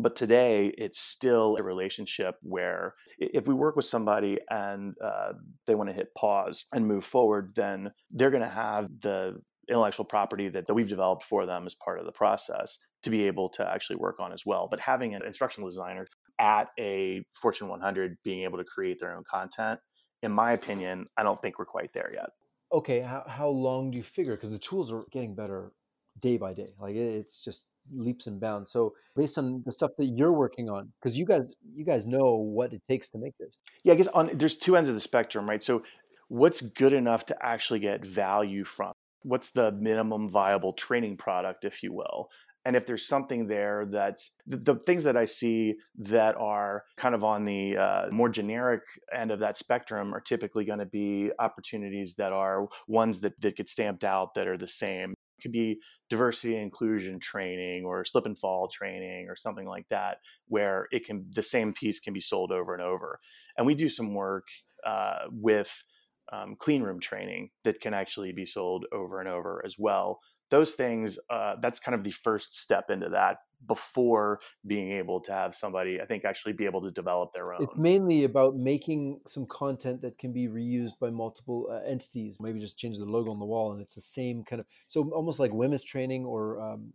but 0.00 0.14
today, 0.14 0.72
it's 0.78 1.00
still 1.00 1.56
a 1.58 1.62
relationship 1.62 2.36
where 2.42 2.94
if 3.18 3.48
we 3.48 3.54
work 3.54 3.74
with 3.74 3.84
somebody 3.84 4.38
and 4.48 4.94
uh, 5.04 5.32
they 5.66 5.74
want 5.74 5.90
to 5.90 5.94
hit 5.94 6.14
pause 6.14 6.64
and 6.72 6.86
move 6.86 7.04
forward, 7.04 7.52
then 7.56 7.90
they're 8.12 8.30
going 8.30 8.44
to 8.44 8.48
have 8.48 8.88
the 9.00 9.42
intellectual 9.68 10.04
property 10.04 10.48
that, 10.50 10.68
that 10.68 10.74
we've 10.74 10.88
developed 10.88 11.24
for 11.24 11.46
them 11.46 11.66
as 11.66 11.74
part 11.74 11.98
of 11.98 12.06
the 12.06 12.12
process 12.12 12.78
to 13.02 13.10
be 13.10 13.26
able 13.26 13.48
to 13.48 13.68
actually 13.68 13.96
work 13.96 14.20
on 14.20 14.32
as 14.32 14.46
well. 14.46 14.68
But 14.70 14.78
having 14.78 15.16
an 15.16 15.22
instructional 15.26 15.68
designer 15.68 16.06
at 16.38 16.68
a 16.78 17.24
Fortune 17.34 17.68
100 17.68 18.16
being 18.24 18.42
able 18.42 18.58
to 18.58 18.64
create 18.64 19.00
their 19.00 19.16
own 19.16 19.24
content, 19.28 19.80
in 20.22 20.32
my 20.32 20.52
opinion, 20.52 21.06
I 21.16 21.22
don't 21.22 21.40
think 21.40 21.58
we're 21.58 21.64
quite 21.64 21.92
there 21.92 22.10
yet. 22.12 22.30
Okay, 22.72 23.00
how, 23.00 23.24
how 23.26 23.48
long 23.48 23.90
do 23.90 23.96
you 23.96 24.02
figure? 24.02 24.34
Because 24.34 24.50
the 24.50 24.58
tools 24.58 24.92
are 24.92 25.04
getting 25.10 25.34
better 25.34 25.72
day 26.20 26.36
by 26.36 26.52
day. 26.52 26.74
Like 26.78 26.96
it's 26.96 27.42
just 27.42 27.64
leaps 27.92 28.26
and 28.26 28.40
bounds. 28.40 28.70
So 28.70 28.94
based 29.16 29.38
on 29.38 29.62
the 29.64 29.72
stuff 29.72 29.92
that 29.98 30.06
you're 30.06 30.32
working 30.32 30.68
on, 30.68 30.92
because 31.00 31.16
you 31.16 31.24
guys 31.24 31.54
you 31.74 31.84
guys 31.84 32.06
know 32.06 32.36
what 32.36 32.72
it 32.72 32.82
takes 32.84 33.08
to 33.10 33.18
make 33.18 33.36
this. 33.38 33.58
Yeah, 33.84 33.94
I 33.94 33.96
guess 33.96 34.08
on 34.08 34.30
there's 34.34 34.56
two 34.56 34.76
ends 34.76 34.88
of 34.88 34.94
the 34.94 35.00
spectrum, 35.00 35.48
right? 35.48 35.62
So 35.62 35.82
what's 36.28 36.60
good 36.60 36.92
enough 36.92 37.26
to 37.26 37.36
actually 37.40 37.80
get 37.80 38.04
value 38.04 38.64
from? 38.64 38.92
What's 39.22 39.50
the 39.50 39.72
minimum 39.72 40.28
viable 40.28 40.72
training 40.72 41.16
product, 41.16 41.64
if 41.64 41.82
you 41.82 41.92
will? 41.92 42.28
And 42.68 42.76
if 42.76 42.84
there's 42.84 43.06
something 43.06 43.46
there 43.46 43.86
that's 43.90 44.32
the, 44.46 44.58
the 44.58 44.74
things 44.74 45.02
that 45.04 45.16
I 45.16 45.24
see 45.24 45.76
that 46.00 46.36
are 46.36 46.84
kind 46.98 47.14
of 47.14 47.24
on 47.24 47.46
the 47.46 47.78
uh, 47.78 48.08
more 48.10 48.28
generic 48.28 48.82
end 49.10 49.30
of 49.30 49.40
that 49.40 49.56
spectrum 49.56 50.14
are 50.14 50.20
typically 50.20 50.66
going 50.66 50.80
to 50.80 50.84
be 50.84 51.30
opportunities 51.38 52.16
that 52.16 52.30
are 52.34 52.68
ones 52.86 53.20
that, 53.20 53.40
that 53.40 53.56
get 53.56 53.70
stamped 53.70 54.04
out 54.04 54.34
that 54.34 54.46
are 54.46 54.58
the 54.58 54.68
same. 54.68 55.12
It 55.12 55.42
could 55.42 55.52
be 55.52 55.78
diversity 56.10 56.56
and 56.56 56.64
inclusion 56.64 57.18
training 57.20 57.86
or 57.86 58.04
slip 58.04 58.26
and 58.26 58.38
fall 58.38 58.68
training 58.68 59.28
or 59.30 59.34
something 59.34 59.66
like 59.66 59.88
that 59.88 60.18
where 60.48 60.88
it 60.90 61.06
can 61.06 61.24
the 61.30 61.42
same 61.42 61.72
piece 61.72 62.00
can 62.00 62.12
be 62.12 62.20
sold 62.20 62.52
over 62.52 62.74
and 62.74 62.82
over. 62.82 63.18
And 63.56 63.66
we 63.66 63.76
do 63.76 63.88
some 63.88 64.12
work 64.12 64.46
uh, 64.86 65.20
with 65.30 65.84
um, 66.30 66.54
clean 66.58 66.82
room 66.82 67.00
training 67.00 67.48
that 67.64 67.80
can 67.80 67.94
actually 67.94 68.32
be 68.32 68.44
sold 68.44 68.84
over 68.92 69.20
and 69.20 69.28
over 69.30 69.62
as 69.64 69.76
well 69.78 70.20
those 70.50 70.72
things 70.72 71.18
uh, 71.30 71.56
that's 71.60 71.78
kind 71.78 71.94
of 71.94 72.04
the 72.04 72.10
first 72.10 72.56
step 72.56 72.90
into 72.90 73.08
that 73.10 73.38
before 73.66 74.40
being 74.66 74.92
able 74.92 75.20
to 75.20 75.32
have 75.32 75.54
somebody, 75.54 76.00
I 76.00 76.06
think, 76.06 76.24
actually 76.24 76.52
be 76.52 76.64
able 76.64 76.80
to 76.82 76.90
develop 76.90 77.32
their 77.32 77.52
own. 77.52 77.62
It's 77.62 77.76
mainly 77.76 78.24
about 78.24 78.56
making 78.56 79.20
some 79.26 79.46
content 79.46 80.00
that 80.02 80.18
can 80.18 80.32
be 80.32 80.46
reused 80.46 80.98
by 81.00 81.10
multiple 81.10 81.68
uh, 81.70 81.86
entities. 81.88 82.38
Maybe 82.40 82.60
just 82.60 82.78
change 82.78 82.98
the 82.98 83.04
logo 83.04 83.30
on 83.30 83.38
the 83.38 83.44
wall, 83.44 83.72
and 83.72 83.80
it's 83.80 83.94
the 83.94 84.00
same 84.00 84.44
kind 84.44 84.60
of 84.60 84.66
so 84.86 85.10
almost 85.10 85.40
like 85.40 85.52
women's 85.52 85.84
training 85.84 86.24
or 86.24 86.60
um, 86.60 86.92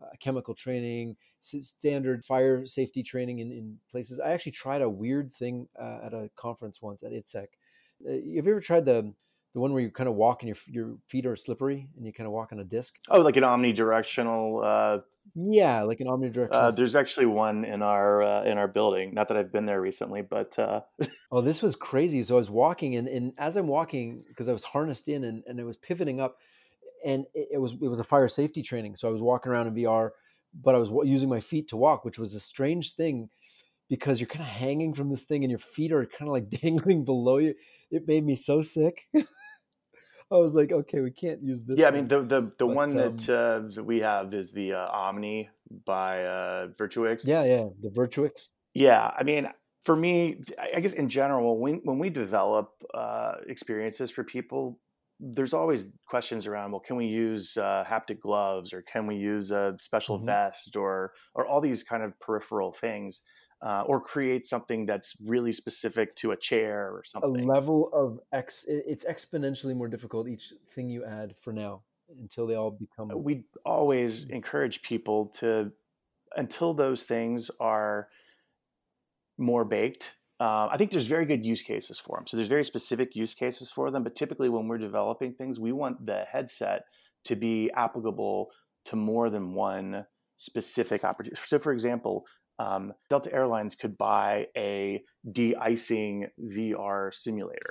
uh, 0.00 0.08
chemical 0.20 0.54
training, 0.54 1.16
standard 1.40 2.24
fire 2.24 2.66
safety 2.66 3.02
training 3.02 3.40
in, 3.40 3.50
in 3.50 3.76
places. 3.90 4.20
I 4.20 4.30
actually 4.30 4.52
tried 4.52 4.82
a 4.82 4.88
weird 4.88 5.32
thing 5.32 5.68
uh, 5.80 5.98
at 6.04 6.12
a 6.12 6.30
conference 6.36 6.80
once 6.80 7.02
at 7.02 7.12
ITSEC. 7.12 7.46
Uh, 8.06 8.12
have 8.12 8.24
you 8.24 8.38
ever 8.38 8.60
tried 8.60 8.84
the 8.84 9.12
the 9.56 9.60
one 9.60 9.72
where 9.72 9.80
you 9.80 9.90
kind 9.90 10.06
of 10.06 10.16
walk 10.16 10.42
and 10.42 10.48
your 10.48 10.56
your 10.68 10.98
feet 11.08 11.24
are 11.24 11.34
slippery 11.34 11.88
and 11.96 12.04
you 12.04 12.12
kind 12.12 12.26
of 12.26 12.32
walk 12.34 12.52
on 12.52 12.58
a 12.58 12.64
disc? 12.64 12.94
Oh, 13.08 13.22
like 13.22 13.38
an 13.38 13.42
omnidirectional. 13.42 14.62
Uh, 14.62 15.00
yeah, 15.34 15.80
like 15.80 16.00
an 16.00 16.08
omnidirectional. 16.08 16.52
Uh, 16.52 16.70
there's 16.72 16.94
actually 16.94 17.24
one 17.24 17.64
in 17.64 17.80
our 17.80 18.22
uh, 18.22 18.44
in 18.44 18.58
our 18.58 18.68
building. 18.68 19.14
Not 19.14 19.28
that 19.28 19.38
I've 19.38 19.50
been 19.50 19.64
there 19.64 19.80
recently, 19.80 20.20
but 20.20 20.58
uh... 20.58 20.82
oh, 21.32 21.40
this 21.40 21.62
was 21.62 21.74
crazy. 21.74 22.22
So 22.22 22.34
I 22.34 22.36
was 22.36 22.50
walking, 22.50 22.96
and, 22.96 23.08
and 23.08 23.32
as 23.38 23.56
I'm 23.56 23.66
walking, 23.66 24.24
because 24.28 24.50
I 24.50 24.52
was 24.52 24.62
harnessed 24.62 25.08
in 25.08 25.24
and, 25.24 25.42
and 25.46 25.58
it 25.58 25.64
was 25.64 25.78
pivoting 25.78 26.20
up, 26.20 26.36
and 27.06 27.24
it, 27.32 27.48
it 27.52 27.58
was 27.58 27.72
it 27.80 27.88
was 27.88 27.98
a 27.98 28.04
fire 28.04 28.28
safety 28.28 28.60
training. 28.60 28.96
So 28.96 29.08
I 29.08 29.10
was 29.10 29.22
walking 29.22 29.50
around 29.50 29.68
in 29.68 29.74
VR, 29.74 30.10
but 30.62 30.74
I 30.74 30.78
was 30.78 30.90
using 31.08 31.30
my 31.30 31.40
feet 31.40 31.68
to 31.68 31.78
walk, 31.78 32.04
which 32.04 32.18
was 32.18 32.34
a 32.34 32.40
strange 32.40 32.92
thing 32.92 33.30
because 33.88 34.20
you're 34.20 34.26
kind 34.26 34.42
of 34.42 34.48
hanging 34.48 34.92
from 34.92 35.08
this 35.08 35.22
thing 35.22 35.44
and 35.44 35.50
your 35.50 35.60
feet 35.60 35.92
are 35.92 36.04
kind 36.04 36.28
of 36.28 36.32
like 36.32 36.50
dangling 36.62 37.06
below 37.06 37.38
you. 37.38 37.54
It 37.90 38.06
made 38.06 38.26
me 38.26 38.36
so 38.36 38.60
sick. 38.60 39.08
I 40.32 40.36
was 40.36 40.54
like, 40.54 40.72
okay, 40.72 41.00
we 41.00 41.10
can't 41.10 41.42
use 41.42 41.62
this. 41.62 41.76
Yeah, 41.78 41.88
I 41.88 41.90
mean 41.90 42.08
the 42.08 42.20
the, 42.20 42.40
the 42.58 42.66
but, 42.66 42.68
one 42.68 42.90
um, 42.98 43.16
that, 43.16 43.30
uh, 43.30 43.74
that 43.74 43.84
we 43.84 44.00
have 44.00 44.32
is 44.34 44.52
the 44.52 44.74
uh, 44.74 44.88
Omni 44.88 45.48
by 45.84 46.24
uh, 46.24 46.68
Virtuix. 46.78 47.24
Yeah, 47.24 47.44
yeah, 47.44 47.66
the 47.82 47.90
Virtuix. 47.90 48.50
Yeah, 48.74 49.10
I 49.16 49.22
mean, 49.22 49.48
for 49.84 49.96
me, 49.96 50.42
I 50.74 50.80
guess 50.80 50.92
in 50.92 51.08
general, 51.08 51.58
when 51.58 51.80
when 51.84 51.98
we 51.98 52.10
develop 52.10 52.72
uh, 52.92 53.34
experiences 53.48 54.10
for 54.10 54.24
people, 54.24 54.78
there's 55.20 55.54
always 55.54 55.88
questions 56.06 56.46
around 56.46 56.72
well 56.72 56.80
can 56.80 56.96
we 56.96 57.06
use 57.06 57.56
uh, 57.56 57.84
haptic 57.88 58.20
gloves 58.20 58.72
or 58.72 58.82
can 58.82 59.06
we 59.06 59.16
use 59.16 59.50
a 59.50 59.74
special 59.78 60.18
mm-hmm. 60.18 60.26
vest 60.26 60.76
or 60.76 61.12
or 61.34 61.46
all 61.46 61.60
these 61.60 61.82
kind 61.82 62.02
of 62.02 62.18
peripheral 62.20 62.72
things 62.72 63.22
uh, 63.62 63.82
or 63.86 64.00
create 64.00 64.44
something 64.44 64.86
that's 64.86 65.16
really 65.24 65.52
specific 65.52 66.14
to 66.16 66.32
a 66.32 66.36
chair 66.36 66.90
or 66.92 67.02
something 67.04 67.44
a 67.44 67.46
level 67.46 67.90
of 67.92 68.20
x 68.32 68.64
it's 68.68 69.04
exponentially 69.04 69.74
more 69.74 69.88
difficult 69.88 70.28
each 70.28 70.52
thing 70.68 70.88
you 70.90 71.04
add 71.04 71.34
for 71.36 71.52
now 71.52 71.82
until 72.20 72.46
they 72.46 72.54
all 72.54 72.70
become 72.70 73.10
we 73.22 73.44
always 73.64 74.26
mm. 74.26 74.30
encourage 74.30 74.82
people 74.82 75.26
to 75.26 75.72
until 76.36 76.74
those 76.74 77.02
things 77.02 77.50
are 77.58 78.08
more 79.38 79.64
baked 79.64 80.14
uh, 80.38 80.68
I 80.70 80.76
think 80.76 80.90
there's 80.90 81.06
very 81.06 81.24
good 81.24 81.46
use 81.46 81.62
cases 81.62 81.98
for 81.98 82.18
them. 82.18 82.26
So 82.26 82.36
there's 82.36 82.48
very 82.48 82.64
specific 82.64 83.16
use 83.16 83.32
cases 83.32 83.70
for 83.70 83.90
them. 83.90 84.02
But 84.02 84.14
typically, 84.14 84.50
when 84.50 84.68
we're 84.68 84.78
developing 84.78 85.32
things, 85.32 85.58
we 85.58 85.72
want 85.72 86.04
the 86.04 86.24
headset 86.30 86.84
to 87.24 87.36
be 87.36 87.70
applicable 87.74 88.50
to 88.86 88.96
more 88.96 89.30
than 89.30 89.54
one 89.54 90.04
specific 90.36 91.04
opportunity. 91.04 91.40
So, 91.42 91.58
for 91.58 91.72
example, 91.72 92.26
um, 92.58 92.92
Delta 93.10 93.32
Airlines 93.32 93.74
could 93.74 93.96
buy 93.98 94.48
a 94.56 95.02
de-icing 95.30 96.28
VR 96.40 97.12
simulator, 97.14 97.70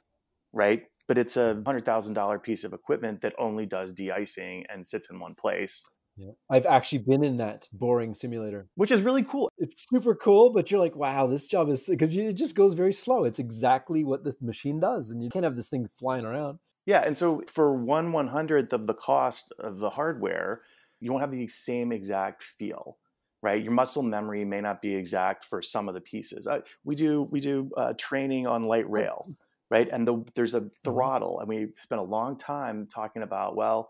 right? 0.54 0.84
But 1.08 1.18
it's 1.18 1.38
a 1.38 1.62
hundred 1.66 1.86
thousand 1.86 2.14
dollar 2.14 2.40
piece 2.40 2.64
of 2.64 2.74
equipment 2.74 3.22
that 3.22 3.34
only 3.38 3.66
does 3.66 3.92
de-icing 3.92 4.66
and 4.70 4.86
sits 4.86 5.10
in 5.10 5.20
one 5.20 5.36
place. 5.36 5.84
Yeah. 6.18 6.32
I've 6.50 6.66
actually 6.66 7.00
been 7.00 7.24
in 7.24 7.38
that 7.38 7.68
boring 7.74 8.14
simulator, 8.14 8.68
which 8.76 8.92
is 8.92 9.02
really 9.02 9.24
cool. 9.24 9.52
It's 9.58 9.86
super 9.90 10.16
cool, 10.16 10.50
but 10.50 10.72
you're 10.72 10.80
like, 10.80 10.96
wow, 10.96 11.28
this 11.28 11.46
job 11.48 11.70
is 11.70 11.88
because 11.90 12.16
it 12.16 12.34
just 12.34 12.56
goes 12.56 12.74
very 12.74 12.94
slow. 12.94 13.26
It's 13.26 13.40
exactly 13.40 14.04
what 14.06 14.24
the 14.24 14.34
machine 14.42 14.80
does, 14.80 15.12
and 15.12 15.22
you 15.22 15.30
can't 15.30 15.44
have 15.44 15.58
this 15.58 15.68
thing 15.68 15.88
flying 15.88 16.26
around. 16.26 16.60
Yeah, 16.86 17.02
and 17.06 17.18
so 17.18 17.44
for 17.48 17.76
one 17.76 18.12
one 18.14 18.28
hundredth 18.28 18.72
of 18.72 18.88
the 18.88 18.94
cost 18.94 19.52
of 19.60 19.80
the 19.80 19.90
hardware, 19.90 20.62
you 21.02 21.12
won't 21.12 21.22
have 21.22 21.32
the 21.32 21.48
same 21.48 21.92
exact 21.92 22.44
feel, 22.44 22.98
right? 23.46 23.62
Your 23.62 23.74
muscle 23.74 24.02
memory 24.02 24.44
may 24.44 24.60
not 24.60 24.82
be 24.82 24.96
exact 24.96 25.46
for 25.46 25.62
some 25.62 25.88
of 25.88 25.94
the 25.94 26.02
pieces. 26.02 26.48
Uh, 26.48 26.62
we 26.84 26.96
do 26.96 27.28
we 27.32 27.40
do 27.40 27.70
uh, 27.78 27.94
training 27.96 28.48
on 28.48 28.64
light 28.64 28.90
rail, 28.90 29.24
right? 29.70 29.88
And 29.88 30.08
the, 30.08 30.26
there's 30.34 30.56
a 30.56 30.62
mm-hmm. 30.62 30.70
throttle, 30.84 31.40
and 31.40 31.48
we 31.48 31.68
spent 31.78 32.02
a 32.02 32.04
long 32.04 32.40
time 32.40 32.88
talking 32.92 33.22
about 33.22 33.56
well 33.56 33.90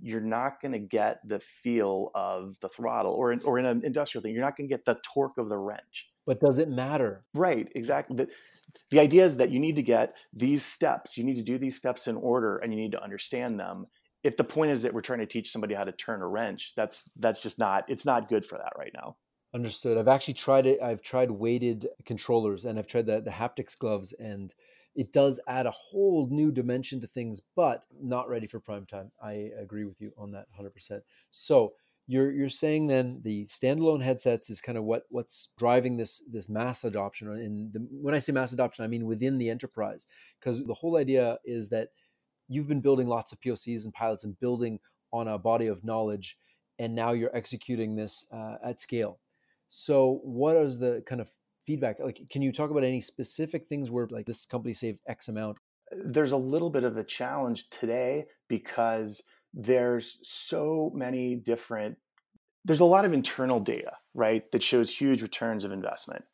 you're 0.00 0.18
not 0.18 0.62
going 0.62 0.72
to 0.72 0.78
get 0.78 1.18
the 1.28 1.38
feel 1.38 2.10
of 2.14 2.58
the 2.60 2.68
throttle 2.70 3.12
or 3.12 3.32
in, 3.32 3.40
or 3.44 3.58
in 3.58 3.66
an 3.66 3.84
industrial 3.84 4.22
thing 4.22 4.32
you're 4.32 4.42
not 4.42 4.56
going 4.56 4.66
to 4.66 4.74
get 4.74 4.86
the 4.86 4.98
torque 5.04 5.36
of 5.36 5.50
the 5.50 5.58
wrench 5.58 6.06
but 6.26 6.40
does 6.40 6.56
it 6.56 6.70
matter 6.70 7.22
right 7.34 7.68
exactly 7.74 8.16
the, 8.16 8.26
the 8.90 8.98
idea 8.98 9.22
is 9.22 9.36
that 9.36 9.50
you 9.50 9.60
need 9.60 9.76
to 9.76 9.82
get 9.82 10.16
these 10.32 10.64
steps 10.64 11.18
you 11.18 11.22
need 11.22 11.36
to 11.36 11.42
do 11.42 11.58
these 11.58 11.76
steps 11.76 12.08
in 12.08 12.16
order 12.16 12.56
and 12.56 12.72
you 12.72 12.80
need 12.80 12.92
to 12.92 13.02
understand 13.02 13.60
them 13.60 13.86
if 14.24 14.36
the 14.36 14.44
point 14.44 14.72
is 14.72 14.82
that 14.82 14.92
we're 14.92 15.00
trying 15.00 15.20
to 15.20 15.26
teach 15.26 15.50
somebody 15.50 15.74
how 15.74 15.84
to 15.84 15.92
turn 15.92 16.22
a 16.22 16.26
wrench 16.26 16.74
that's 16.74 17.04
that's 17.16 17.40
just 17.40 17.58
not 17.58 17.84
it's 17.88 18.06
not 18.06 18.28
good 18.28 18.44
for 18.44 18.58
that 18.58 18.72
right 18.76 18.92
now 18.94 19.16
understood 19.54 19.96
i've 19.96 20.08
actually 20.08 20.34
tried 20.34 20.66
it 20.66 20.82
i've 20.82 21.02
tried 21.02 21.30
weighted 21.30 21.86
controllers 22.04 22.64
and 22.64 22.78
i've 22.78 22.88
tried 22.88 23.06
the, 23.06 23.20
the 23.20 23.30
haptics 23.30 23.78
gloves 23.78 24.12
and 24.14 24.54
it 24.94 25.12
does 25.12 25.40
add 25.48 25.66
a 25.66 25.72
whole 25.72 26.28
new 26.30 26.52
dimension 26.52 27.00
to 27.00 27.06
things, 27.06 27.40
but 27.56 27.84
not 28.00 28.28
ready 28.28 28.46
for 28.46 28.60
prime 28.60 28.86
time. 28.86 29.10
I 29.22 29.50
agree 29.58 29.84
with 29.84 30.00
you 30.00 30.12
on 30.16 30.30
that 30.32 30.46
100%. 30.58 31.00
So 31.30 31.74
you're 32.06 32.30
you're 32.30 32.50
saying 32.50 32.86
then 32.86 33.20
the 33.22 33.46
standalone 33.46 34.02
headsets 34.02 34.50
is 34.50 34.60
kind 34.60 34.76
of 34.76 34.84
what 34.84 35.04
what's 35.08 35.54
driving 35.56 35.96
this 35.96 36.22
this 36.30 36.50
mass 36.50 36.84
adoption. 36.84 37.28
And 37.30 37.88
when 37.90 38.14
I 38.14 38.18
say 38.18 38.32
mass 38.32 38.52
adoption, 38.52 38.84
I 38.84 38.88
mean 38.88 39.06
within 39.06 39.38
the 39.38 39.48
enterprise, 39.48 40.06
because 40.38 40.62
the 40.64 40.74
whole 40.74 40.98
idea 40.98 41.38
is 41.46 41.70
that 41.70 41.88
you've 42.48 42.68
been 42.68 42.80
building 42.80 43.06
lots 43.06 43.32
of 43.32 43.40
POCs 43.40 43.84
and 43.84 43.92
pilots 43.92 44.24
and 44.24 44.38
building 44.40 44.78
on 45.12 45.28
a 45.28 45.38
body 45.38 45.66
of 45.66 45.84
knowledge, 45.84 46.36
and 46.78 46.94
now 46.94 47.12
you're 47.12 47.34
executing 47.36 47.94
this 47.94 48.26
uh, 48.32 48.56
at 48.64 48.80
scale. 48.80 49.20
So, 49.68 50.20
what 50.22 50.56
is 50.56 50.78
the 50.78 51.02
kind 51.06 51.20
of 51.20 51.30
feedback 51.66 51.98
like 51.98 52.20
can 52.30 52.42
you 52.42 52.52
talk 52.52 52.70
about 52.70 52.84
any 52.84 53.00
specific 53.00 53.66
things 53.66 53.90
where 53.90 54.06
like 54.10 54.26
this 54.26 54.44
company 54.44 54.74
saved 54.74 55.00
x 55.08 55.28
amount 55.28 55.58
there's 55.92 56.32
a 56.32 56.36
little 56.36 56.70
bit 56.70 56.84
of 56.84 56.96
a 56.96 57.04
challenge 57.04 57.68
today 57.70 58.26
because 58.48 59.22
there's 59.52 60.18
so 60.22 60.90
many 60.94 61.36
different 61.36 61.96
there's 62.64 62.80
a 62.80 62.84
lot 62.84 63.04
of 63.04 63.12
internal 63.12 63.60
data 63.60 63.92
right 64.14 64.50
that 64.52 64.62
shows 64.62 64.90
huge 64.90 65.22
returns 65.22 65.64
of 65.64 65.72
investment 65.72 66.24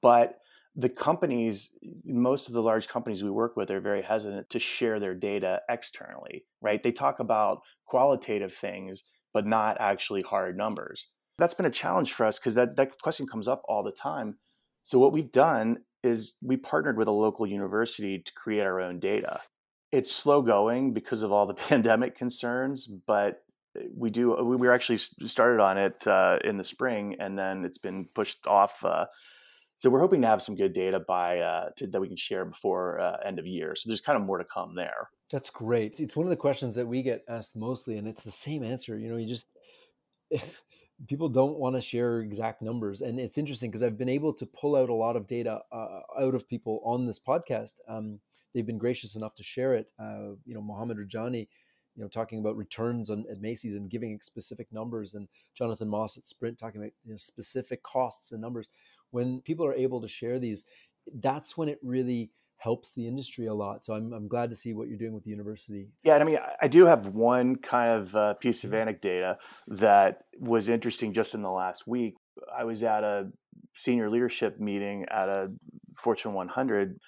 but 0.00 0.38
the 0.78 0.88
companies 0.88 1.72
most 2.06 2.48
of 2.48 2.54
the 2.54 2.62
large 2.62 2.88
companies 2.88 3.22
we 3.22 3.30
work 3.30 3.56
with 3.56 3.70
are 3.70 3.80
very 3.80 4.00
hesitant 4.00 4.48
to 4.48 4.58
share 4.58 4.98
their 4.98 5.14
data 5.14 5.60
externally 5.68 6.44
right? 6.60 6.82
They 6.82 6.92
talk 6.92 7.20
about 7.20 7.62
qualitative 7.86 8.54
things 8.54 9.04
but 9.34 9.46
not 9.46 9.76
actually 9.80 10.22
hard 10.22 10.56
numbers. 10.56 11.08
That's 11.38 11.54
been 11.54 11.66
a 11.66 11.70
challenge 11.70 12.12
for 12.12 12.26
us 12.26 12.38
because 12.38 12.54
that, 12.54 12.76
that 12.76 13.00
question 13.00 13.26
comes 13.26 13.46
up 13.46 13.62
all 13.68 13.82
the 13.82 13.92
time. 13.92 14.36
So 14.82 14.98
what 14.98 15.12
we've 15.12 15.30
done 15.30 15.78
is 16.02 16.32
we 16.42 16.56
partnered 16.56 16.96
with 16.96 17.08
a 17.08 17.12
local 17.12 17.46
university 17.46 18.18
to 18.18 18.32
create 18.32 18.62
our 18.62 18.80
own 18.80 18.98
data. 18.98 19.40
It's 19.92 20.10
slow 20.10 20.42
going 20.42 20.92
because 20.92 21.22
of 21.22 21.30
all 21.32 21.46
the 21.46 21.54
pandemic 21.68 22.16
concerns, 22.16 22.86
but 22.86 23.42
eh, 23.76 23.82
we 23.94 24.10
do 24.10 24.34
we 24.34 24.56
were 24.56 24.72
actually 24.72 24.96
started 24.96 25.60
on 25.62 25.78
it 25.78 26.06
uh, 26.06 26.38
in 26.44 26.56
the 26.56 26.64
spring 26.64 27.16
and 27.20 27.38
then 27.38 27.64
it's 27.64 27.78
been 27.78 28.06
pushed 28.14 28.46
off 28.46 28.84
uh, 28.84 29.06
so 29.78 29.90
we're 29.90 30.00
hoping 30.00 30.20
to 30.22 30.26
have 30.26 30.42
some 30.42 30.56
good 30.56 30.72
data 30.72 30.98
by 30.98 31.38
uh, 31.38 31.70
to, 31.76 31.86
that 31.86 32.00
we 32.00 32.08
can 32.08 32.16
share 32.16 32.44
before 32.44 32.98
uh, 32.98 33.16
end 33.24 33.38
of 33.38 33.46
year. 33.46 33.76
So 33.76 33.88
there's 33.88 34.00
kind 34.00 34.18
of 34.18 34.26
more 34.26 34.38
to 34.38 34.44
come 34.44 34.74
there. 34.74 35.08
That's 35.30 35.50
great. 35.50 36.00
It's 36.00 36.16
one 36.16 36.26
of 36.26 36.30
the 36.30 36.36
questions 36.36 36.74
that 36.74 36.88
we 36.88 37.00
get 37.00 37.24
asked 37.28 37.54
mostly 37.54 37.96
and 37.96 38.08
it's 38.08 38.24
the 38.24 38.30
same 38.30 38.64
answer 38.64 38.98
you 38.98 39.08
know 39.08 39.16
you 39.16 39.26
just 39.26 39.48
people 41.06 41.28
don't 41.28 41.58
want 41.58 41.76
to 41.76 41.80
share 41.80 42.20
exact 42.20 42.60
numbers 42.60 43.02
and 43.02 43.20
it's 43.20 43.38
interesting 43.38 43.70
because 43.70 43.84
i've 43.84 43.96
been 43.98 44.08
able 44.08 44.32
to 44.32 44.46
pull 44.46 44.74
out 44.74 44.88
a 44.88 44.94
lot 44.94 45.14
of 45.14 45.26
data 45.28 45.60
uh, 45.70 46.00
out 46.20 46.34
of 46.34 46.48
people 46.48 46.80
on 46.84 47.06
this 47.06 47.20
podcast. 47.20 47.74
Um, 47.88 48.18
they've 48.54 48.66
been 48.66 48.78
gracious 48.78 49.14
enough 49.14 49.34
to 49.36 49.42
share 49.44 49.74
it 49.74 49.92
uh, 50.00 50.34
you 50.44 50.54
know 50.54 50.62
mohammed 50.62 50.98
rajani 50.98 51.46
you 51.94 52.02
know 52.02 52.08
talking 52.08 52.38
about 52.38 52.56
returns 52.56 53.10
on 53.10 53.24
at 53.30 53.40
macy's 53.40 53.74
and 53.74 53.90
giving 53.90 54.18
specific 54.20 54.66
numbers 54.72 55.14
and 55.14 55.28
jonathan 55.54 55.88
moss 55.88 56.16
at 56.16 56.26
sprint 56.26 56.58
talking 56.58 56.80
about 56.80 56.92
you 57.04 57.10
know, 57.10 57.16
specific 57.16 57.82
costs 57.82 58.32
and 58.32 58.40
numbers 58.40 58.70
when 59.10 59.40
people 59.42 59.64
are 59.66 59.74
able 59.74 60.00
to 60.00 60.08
share 60.08 60.38
these 60.38 60.64
that's 61.22 61.56
when 61.56 61.68
it 61.68 61.78
really 61.82 62.30
helps 62.58 62.92
the 62.94 63.06
industry 63.06 63.46
a 63.46 63.54
lot. 63.54 63.84
So 63.84 63.94
I'm, 63.94 64.12
I'm 64.12 64.26
glad 64.26 64.50
to 64.50 64.56
see 64.56 64.74
what 64.74 64.88
you're 64.88 64.98
doing 64.98 65.14
with 65.14 65.24
the 65.24 65.30
university. 65.30 65.88
Yeah, 66.02 66.16
I 66.16 66.24
mean, 66.24 66.38
I 66.60 66.68
do 66.68 66.86
have 66.86 67.06
one 67.06 67.56
kind 67.56 67.92
of 68.00 68.16
uh, 68.16 68.34
piece 68.34 68.64
of 68.64 68.72
anecdata 68.72 69.36
that 69.68 70.22
was 70.38 70.68
interesting 70.68 71.12
just 71.12 71.34
in 71.34 71.42
the 71.42 71.50
last 71.50 71.86
week. 71.86 72.14
I 72.56 72.64
was 72.64 72.82
at 72.82 73.04
a 73.04 73.30
senior 73.74 74.10
leadership 74.10 74.58
meeting 74.58 75.06
at 75.08 75.28
a 75.28 75.52
Fortune 75.96 76.32
100, 76.32 76.98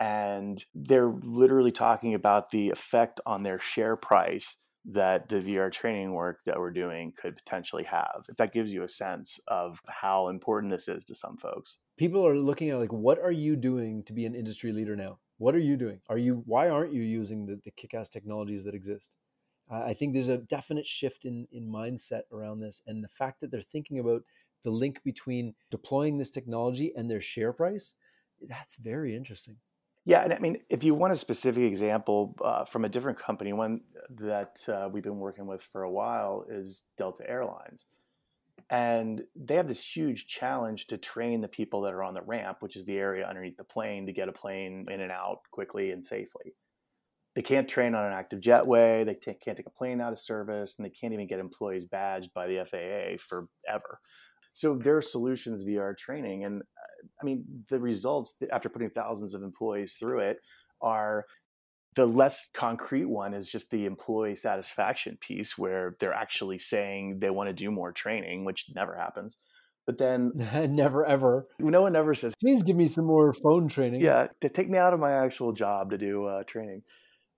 and 0.00 0.64
they're 0.74 1.08
literally 1.08 1.72
talking 1.72 2.14
about 2.14 2.50
the 2.50 2.70
effect 2.70 3.20
on 3.26 3.42
their 3.42 3.58
share 3.58 3.96
price 3.96 4.56
that 4.84 5.28
the 5.28 5.40
VR 5.40 5.72
training 5.72 6.12
work 6.12 6.44
that 6.44 6.58
we're 6.58 6.70
doing 6.70 7.12
could 7.16 7.36
potentially 7.36 7.84
have. 7.84 8.24
If 8.28 8.36
that 8.36 8.52
gives 8.52 8.72
you 8.72 8.82
a 8.82 8.88
sense 8.88 9.40
of 9.48 9.80
how 9.88 10.28
important 10.28 10.72
this 10.72 10.88
is 10.88 11.04
to 11.06 11.14
some 11.14 11.36
folks. 11.38 11.78
People 11.96 12.26
are 12.26 12.36
looking 12.36 12.70
at 12.70 12.78
like, 12.78 12.92
what 12.92 13.18
are 13.18 13.32
you 13.32 13.56
doing 13.56 14.02
to 14.04 14.12
be 14.12 14.26
an 14.26 14.34
industry 14.34 14.72
leader 14.72 14.96
now? 14.96 15.18
What 15.38 15.54
are 15.54 15.60
you 15.60 15.76
doing? 15.76 16.00
Are 16.08 16.18
you 16.18 16.42
why 16.46 16.68
aren't 16.68 16.92
you 16.92 17.02
using 17.02 17.46
the, 17.46 17.60
the 17.64 17.70
kick-ass 17.70 18.08
technologies 18.08 18.64
that 18.64 18.74
exist? 18.74 19.16
Uh, 19.70 19.82
I 19.82 19.94
think 19.94 20.12
there's 20.12 20.28
a 20.28 20.38
definite 20.38 20.86
shift 20.86 21.24
in 21.24 21.48
in 21.50 21.66
mindset 21.66 22.22
around 22.32 22.60
this, 22.60 22.82
and 22.86 23.02
the 23.02 23.08
fact 23.08 23.40
that 23.40 23.50
they're 23.50 23.60
thinking 23.60 23.98
about 23.98 24.22
the 24.62 24.70
link 24.70 25.02
between 25.02 25.54
deploying 25.70 26.18
this 26.18 26.30
technology 26.30 26.92
and 26.96 27.10
their 27.10 27.20
share 27.20 27.52
price. 27.52 27.94
That's 28.40 28.76
very 28.76 29.14
interesting. 29.14 29.56
Yeah, 30.06 30.22
and 30.22 30.34
I 30.34 30.38
mean, 30.38 30.58
if 30.68 30.84
you 30.84 30.92
want 30.92 31.14
a 31.14 31.16
specific 31.16 31.62
example 31.62 32.36
uh, 32.44 32.64
from 32.66 32.84
a 32.84 32.88
different 32.90 33.18
company, 33.18 33.52
one 33.54 33.80
that 34.10 34.58
uh, 34.68 34.88
we've 34.92 35.02
been 35.02 35.18
working 35.18 35.46
with 35.46 35.62
for 35.62 35.82
a 35.82 35.90
while 35.90 36.44
is 36.48 36.84
Delta 36.98 37.28
Airlines. 37.28 37.86
And 38.70 39.22
they 39.34 39.56
have 39.56 39.68
this 39.68 39.84
huge 39.84 40.26
challenge 40.26 40.86
to 40.88 40.98
train 40.98 41.40
the 41.40 41.48
people 41.48 41.82
that 41.82 41.92
are 41.92 42.02
on 42.02 42.14
the 42.14 42.22
ramp, 42.22 42.58
which 42.60 42.76
is 42.76 42.84
the 42.84 42.96
area 42.96 43.26
underneath 43.26 43.56
the 43.56 43.64
plane, 43.64 44.06
to 44.06 44.12
get 44.12 44.28
a 44.28 44.32
plane 44.32 44.86
in 44.90 45.00
and 45.00 45.12
out 45.12 45.40
quickly 45.50 45.90
and 45.90 46.04
safely. 46.04 46.54
They 47.34 47.42
can't 47.42 47.68
train 47.68 47.94
on 47.94 48.04
an 48.04 48.12
active 48.12 48.40
jetway, 48.40 49.04
they 49.04 49.14
t- 49.14 49.34
can't 49.42 49.56
take 49.56 49.66
a 49.66 49.70
plane 49.70 50.00
out 50.00 50.12
of 50.12 50.20
service, 50.20 50.76
and 50.76 50.84
they 50.84 50.90
can't 50.90 51.12
even 51.12 51.26
get 51.26 51.40
employees 51.40 51.84
badged 51.84 52.32
by 52.32 52.46
the 52.46 52.64
FAA 52.64 53.16
forever. 53.18 54.00
So 54.52 54.76
their 54.76 55.02
solutions 55.02 55.64
VR 55.64 55.96
training, 55.96 56.44
and 56.44 56.62
I 57.20 57.24
mean, 57.24 57.44
the 57.68 57.78
results 57.78 58.36
after 58.52 58.68
putting 58.68 58.90
thousands 58.90 59.34
of 59.34 59.42
employees 59.42 59.94
through 59.98 60.20
it 60.20 60.38
are 60.80 61.24
the 61.94 62.06
less 62.06 62.50
concrete 62.52 63.04
one 63.04 63.34
is 63.34 63.48
just 63.48 63.70
the 63.70 63.86
employee 63.86 64.36
satisfaction 64.36 65.16
piece 65.20 65.56
where 65.56 65.96
they're 66.00 66.12
actually 66.12 66.58
saying 66.58 67.18
they 67.20 67.30
want 67.30 67.48
to 67.48 67.54
do 67.54 67.70
more 67.70 67.92
training, 67.92 68.44
which 68.44 68.66
never 68.74 68.96
happens. 68.96 69.36
But 69.86 69.98
then 69.98 70.32
never 70.70 71.04
ever. 71.04 71.46
No 71.58 71.82
one 71.82 71.94
ever 71.94 72.14
says, 72.14 72.34
please 72.40 72.62
give 72.62 72.76
me 72.76 72.86
some 72.86 73.04
more 73.04 73.32
phone 73.32 73.68
training. 73.68 74.00
Yeah, 74.00 74.28
to 74.40 74.48
take 74.48 74.68
me 74.68 74.78
out 74.78 74.94
of 74.94 75.00
my 75.00 75.12
actual 75.12 75.52
job 75.52 75.90
to 75.90 75.98
do 75.98 76.24
uh, 76.24 76.42
training. 76.44 76.82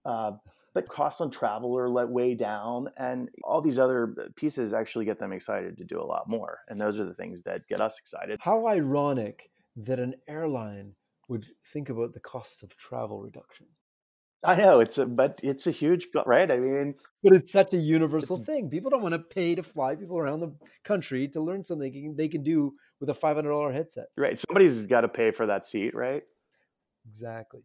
Uh, 0.04 0.32
but 0.76 0.88
costs 0.88 1.22
on 1.22 1.30
travel 1.30 1.76
are 1.78 1.88
let 1.88 2.06
way 2.10 2.34
down 2.34 2.90
and 2.98 3.30
all 3.42 3.62
these 3.62 3.78
other 3.78 4.14
uh, 4.20 4.24
pieces 4.36 4.74
actually 4.74 5.06
get 5.06 5.18
them 5.18 5.32
excited 5.32 5.78
to 5.78 5.84
do 5.84 5.98
a 5.98 6.04
lot 6.04 6.28
more 6.28 6.58
and 6.68 6.78
those 6.78 7.00
are 7.00 7.06
the 7.06 7.14
things 7.14 7.40
that 7.42 7.66
get 7.66 7.80
us 7.80 7.98
excited 7.98 8.38
how 8.42 8.66
ironic 8.66 9.50
that 9.76 10.00
an 10.00 10.14
airline 10.28 10.94
would 11.28 11.46
think 11.72 11.88
about 11.88 12.12
the 12.12 12.20
cost 12.20 12.62
of 12.62 12.76
travel 12.76 13.20
reduction. 13.20 13.66
I 14.44 14.54
know 14.54 14.80
it's 14.80 14.98
a 14.98 15.06
but 15.06 15.40
it's 15.42 15.66
a 15.66 15.70
huge 15.70 16.08
right? 16.26 16.50
I 16.50 16.58
mean 16.58 16.94
but 17.22 17.32
it's 17.32 17.50
such 17.50 17.72
a 17.74 17.78
universal 17.78 18.36
thing. 18.36 18.70
People 18.70 18.90
don't 18.90 19.02
want 19.02 19.14
to 19.14 19.18
pay 19.18 19.54
to 19.54 19.62
fly 19.62 19.96
people 19.96 20.18
around 20.18 20.40
the 20.40 20.54
country 20.84 21.26
to 21.28 21.40
learn 21.40 21.64
something 21.64 22.14
they 22.16 22.28
can 22.28 22.42
do 22.42 22.74
with 23.00 23.10
a 23.10 23.14
$500 23.14 23.72
headset. 23.72 24.06
Right 24.16 24.38
somebody's 24.38 24.86
got 24.86 25.02
to 25.02 25.08
pay 25.08 25.30
for 25.30 25.46
that 25.46 25.64
seat 25.64 25.94
right? 25.94 26.22
Exactly. 27.08 27.62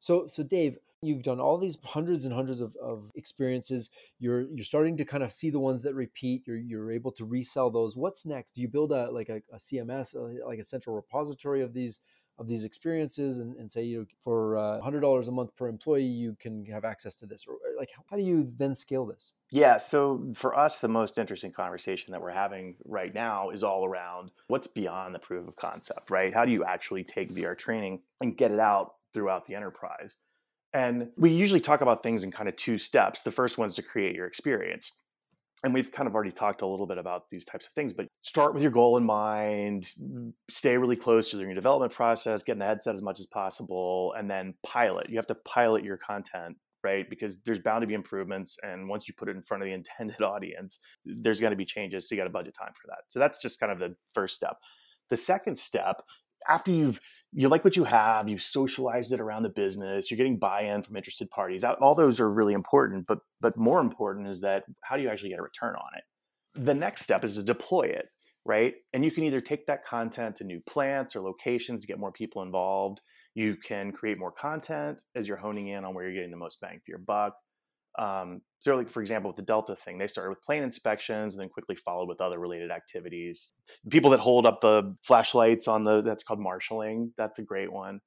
So 0.00 0.26
so 0.26 0.42
dave 0.42 0.78
You've 1.00 1.22
done 1.22 1.38
all 1.38 1.58
these 1.58 1.78
hundreds 1.84 2.24
and 2.24 2.34
hundreds 2.34 2.60
of, 2.60 2.74
of 2.82 3.12
experiences. 3.14 3.90
You're 4.18 4.48
you're 4.50 4.64
starting 4.64 4.96
to 4.96 5.04
kind 5.04 5.22
of 5.22 5.30
see 5.30 5.48
the 5.48 5.60
ones 5.60 5.82
that 5.82 5.94
repeat. 5.94 6.42
You're 6.44 6.56
you're 6.56 6.90
able 6.90 7.12
to 7.12 7.24
resell 7.24 7.70
those. 7.70 7.96
What's 7.96 8.26
next? 8.26 8.56
Do 8.56 8.62
you 8.62 8.68
build 8.68 8.90
a 8.90 9.08
like 9.12 9.28
a, 9.28 9.40
a 9.52 9.58
CMS, 9.58 10.16
a, 10.16 10.44
like 10.44 10.58
a 10.58 10.64
central 10.64 10.96
repository 10.96 11.62
of 11.62 11.72
these 11.72 12.00
of 12.36 12.48
these 12.48 12.64
experiences, 12.64 13.38
and, 13.38 13.54
and 13.58 13.70
say 13.70 13.84
you 13.84 14.00
know 14.00 14.06
for 14.24 14.56
uh, 14.56 14.80
hundred 14.80 15.00
dollars 15.00 15.28
a 15.28 15.32
month 15.32 15.54
per 15.54 15.68
employee, 15.68 16.02
you 16.02 16.36
can 16.40 16.64
have 16.66 16.84
access 16.84 17.14
to 17.16 17.26
this, 17.26 17.44
or 17.46 17.58
like 17.78 17.90
how 18.10 18.16
do 18.16 18.22
you 18.24 18.48
then 18.58 18.74
scale 18.74 19.06
this? 19.06 19.34
Yeah, 19.52 19.76
so 19.76 20.32
for 20.34 20.58
us, 20.58 20.80
the 20.80 20.88
most 20.88 21.16
interesting 21.16 21.52
conversation 21.52 22.10
that 22.10 22.20
we're 22.20 22.32
having 22.32 22.74
right 22.84 23.14
now 23.14 23.50
is 23.50 23.62
all 23.62 23.84
around 23.84 24.32
what's 24.48 24.66
beyond 24.66 25.14
the 25.14 25.20
proof 25.20 25.46
of 25.46 25.54
concept, 25.54 26.10
right? 26.10 26.34
How 26.34 26.44
do 26.44 26.50
you 26.50 26.64
actually 26.64 27.04
take 27.04 27.30
VR 27.30 27.56
training 27.56 28.00
and 28.20 28.36
get 28.36 28.50
it 28.50 28.58
out 28.58 28.90
throughout 29.14 29.46
the 29.46 29.54
enterprise? 29.54 30.16
And 30.74 31.08
we 31.16 31.30
usually 31.30 31.60
talk 31.60 31.80
about 31.80 32.02
things 32.02 32.24
in 32.24 32.30
kind 32.30 32.48
of 32.48 32.56
two 32.56 32.78
steps. 32.78 33.22
The 33.22 33.30
first 33.30 33.58
one 33.58 33.66
is 33.68 33.74
to 33.76 33.82
create 33.82 34.14
your 34.14 34.26
experience. 34.26 34.92
And 35.64 35.74
we've 35.74 35.90
kind 35.90 36.06
of 36.06 36.14
already 36.14 36.30
talked 36.30 36.62
a 36.62 36.66
little 36.66 36.86
bit 36.86 36.98
about 36.98 37.28
these 37.30 37.44
types 37.44 37.66
of 37.66 37.72
things, 37.72 37.92
but 37.92 38.06
start 38.22 38.54
with 38.54 38.62
your 38.62 38.70
goal 38.70 38.96
in 38.96 39.04
mind, 39.04 39.92
stay 40.48 40.76
really 40.76 40.94
close 40.94 41.30
to 41.30 41.38
your 41.38 41.52
development 41.52 41.92
process, 41.92 42.44
get 42.44 42.52
in 42.52 42.58
the 42.60 42.64
headset 42.64 42.94
as 42.94 43.02
much 43.02 43.18
as 43.18 43.26
possible, 43.26 44.14
and 44.16 44.30
then 44.30 44.54
pilot. 44.64 45.08
You 45.08 45.16
have 45.16 45.26
to 45.26 45.34
pilot 45.44 45.84
your 45.84 45.96
content 45.96 46.56
right? 46.84 47.08
Because 47.08 47.40
there's 47.40 47.58
bound 47.58 47.82
to 47.82 47.86
be 47.86 47.94
improvements. 47.94 48.56
And 48.62 48.88
once 48.88 49.08
you 49.08 49.14
put 49.14 49.28
it 49.28 49.36
in 49.36 49.42
front 49.42 49.62
of 49.62 49.66
the 49.66 49.72
intended 49.98 50.22
audience, 50.22 50.78
there's 51.04 51.40
going 51.40 51.50
to 51.50 51.56
be 51.56 51.64
changes. 51.64 52.08
So 52.08 52.14
you 52.14 52.20
got 52.20 52.24
to 52.24 52.30
budget 52.30 52.54
time 52.58 52.72
for 52.80 52.86
that. 52.88 53.02
So 53.08 53.18
that's 53.18 53.38
just 53.38 53.60
kind 53.60 53.72
of 53.72 53.78
the 53.78 53.94
first 54.14 54.34
step. 54.34 54.56
The 55.10 55.16
second 55.16 55.58
step 55.58 56.02
after 56.48 56.70
you've 56.70 57.00
you 57.32 57.48
like 57.48 57.62
what 57.64 57.76
you 57.76 57.84
have, 57.84 58.28
you've 58.28 58.42
socialized 58.42 59.12
it 59.12 59.20
around 59.20 59.42
the 59.42 59.50
business, 59.50 60.10
you're 60.10 60.16
getting 60.16 60.38
buy-in 60.38 60.82
from 60.82 60.96
interested 60.96 61.28
parties. 61.30 61.62
All 61.62 61.94
those 61.94 62.20
are 62.20 62.30
really 62.30 62.54
important, 62.54 63.06
but 63.06 63.18
but 63.40 63.56
more 63.56 63.80
important 63.80 64.28
is 64.28 64.40
that 64.40 64.64
how 64.82 64.96
do 64.96 65.02
you 65.02 65.08
actually 65.08 65.30
get 65.30 65.38
a 65.38 65.42
return 65.42 65.74
on 65.74 65.88
it? 65.96 66.04
The 66.54 66.74
next 66.74 67.02
step 67.02 67.24
is 67.24 67.34
to 67.34 67.42
deploy 67.42 67.82
it, 67.82 68.06
right? 68.44 68.74
And 68.92 69.04
you 69.04 69.10
can 69.10 69.24
either 69.24 69.40
take 69.40 69.66
that 69.66 69.84
content 69.84 70.36
to 70.36 70.44
new 70.44 70.60
plants 70.66 71.14
or 71.14 71.20
locations 71.20 71.82
to 71.82 71.86
get 71.86 71.98
more 71.98 72.12
people 72.12 72.42
involved. 72.42 73.00
You 73.34 73.56
can 73.56 73.92
create 73.92 74.18
more 74.18 74.32
content 74.32 75.04
as 75.14 75.28
you're 75.28 75.36
honing 75.36 75.68
in 75.68 75.84
on 75.84 75.94
where 75.94 76.04
you're 76.04 76.14
getting 76.14 76.30
the 76.30 76.36
most 76.38 76.60
bang 76.60 76.78
for 76.78 76.90
your 76.90 76.98
buck. 76.98 77.34
Um, 77.98 78.42
so, 78.60 78.76
like 78.76 78.88
for 78.88 79.00
example, 79.00 79.28
with 79.28 79.36
the 79.36 79.42
Delta 79.42 79.76
thing, 79.76 79.98
they 79.98 80.06
started 80.06 80.30
with 80.30 80.42
plane 80.42 80.62
inspections 80.62 81.34
and 81.34 81.42
then 81.42 81.48
quickly 81.48 81.74
followed 81.74 82.08
with 82.08 82.20
other 82.20 82.38
related 82.38 82.70
activities. 82.70 83.52
People 83.90 84.10
that 84.10 84.20
hold 84.20 84.46
up 84.46 84.60
the 84.60 84.94
flashlights 85.02 85.68
on 85.68 85.84
the 85.84 86.00
that's 86.00 86.24
called 86.24 86.40
marshaling. 86.40 87.12
That's 87.16 87.38
a 87.38 87.42
great 87.42 87.72
one. 87.72 88.00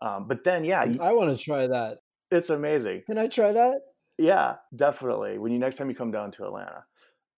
Um, 0.00 0.26
but 0.28 0.44
then, 0.44 0.64
yeah, 0.64 0.84
I 1.00 1.12
want 1.12 1.36
to 1.36 1.42
try 1.42 1.66
that. 1.66 1.98
It's 2.30 2.50
amazing. 2.50 3.02
Can 3.06 3.18
I 3.18 3.28
try 3.28 3.52
that? 3.52 3.80
Yeah, 4.18 4.56
definitely. 4.74 5.38
When 5.38 5.52
you 5.52 5.58
next 5.58 5.76
time 5.76 5.88
you 5.88 5.94
come 5.94 6.12
down 6.12 6.30
to 6.32 6.44
Atlanta. 6.44 6.84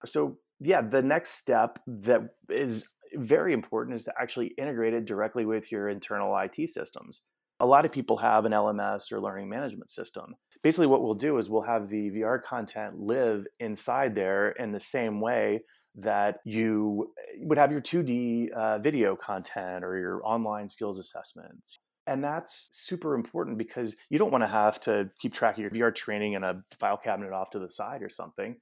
So 0.04 0.38
yeah, 0.60 0.82
the 0.82 1.02
next 1.02 1.32
step 1.32 1.78
that 1.86 2.22
is 2.50 2.86
very 3.14 3.52
important 3.52 3.96
is 3.96 4.04
to 4.04 4.12
actually 4.20 4.48
integrate 4.58 4.94
it 4.94 5.04
directly 5.04 5.44
with 5.44 5.70
your 5.70 5.88
internal 5.88 6.36
IT 6.38 6.68
systems 6.68 7.22
a 7.60 7.66
lot 7.66 7.84
of 7.84 7.92
people 7.92 8.16
have 8.18 8.44
an 8.44 8.52
LMS 8.52 9.10
or 9.10 9.20
learning 9.20 9.48
management 9.48 9.90
system. 9.90 10.34
Basically, 10.62 10.86
what 10.86 11.02
we'll 11.02 11.14
do 11.14 11.38
is 11.38 11.48
we'll 11.48 11.62
have 11.62 11.88
the 11.88 12.10
VR 12.10 12.42
content 12.42 12.98
live 12.98 13.46
inside 13.60 14.14
there 14.14 14.50
in 14.50 14.72
the 14.72 14.80
same 14.80 15.20
way 15.20 15.60
that 15.96 16.38
you 16.44 17.12
would 17.38 17.56
have 17.56 17.72
your 17.72 17.80
2D 17.80 18.50
uh, 18.52 18.78
video 18.78 19.16
content 19.16 19.84
or 19.84 19.96
your 19.96 20.20
online 20.24 20.68
skills 20.68 20.98
assessments. 20.98 21.78
And 22.06 22.22
that's 22.22 22.68
super 22.72 23.14
important 23.14 23.58
because 23.58 23.96
you 24.10 24.18
don't 24.18 24.30
want 24.30 24.44
to 24.44 24.48
have 24.48 24.78
to 24.82 25.10
keep 25.18 25.32
track 25.32 25.58
of 25.58 25.62
your 25.62 25.70
VR 25.70 25.94
training 25.94 26.34
in 26.34 26.44
a 26.44 26.62
file 26.78 26.98
cabinet 26.98 27.32
off 27.32 27.50
to 27.50 27.58
the 27.58 27.70
side 27.70 28.02
or 28.02 28.10
something. 28.10 28.56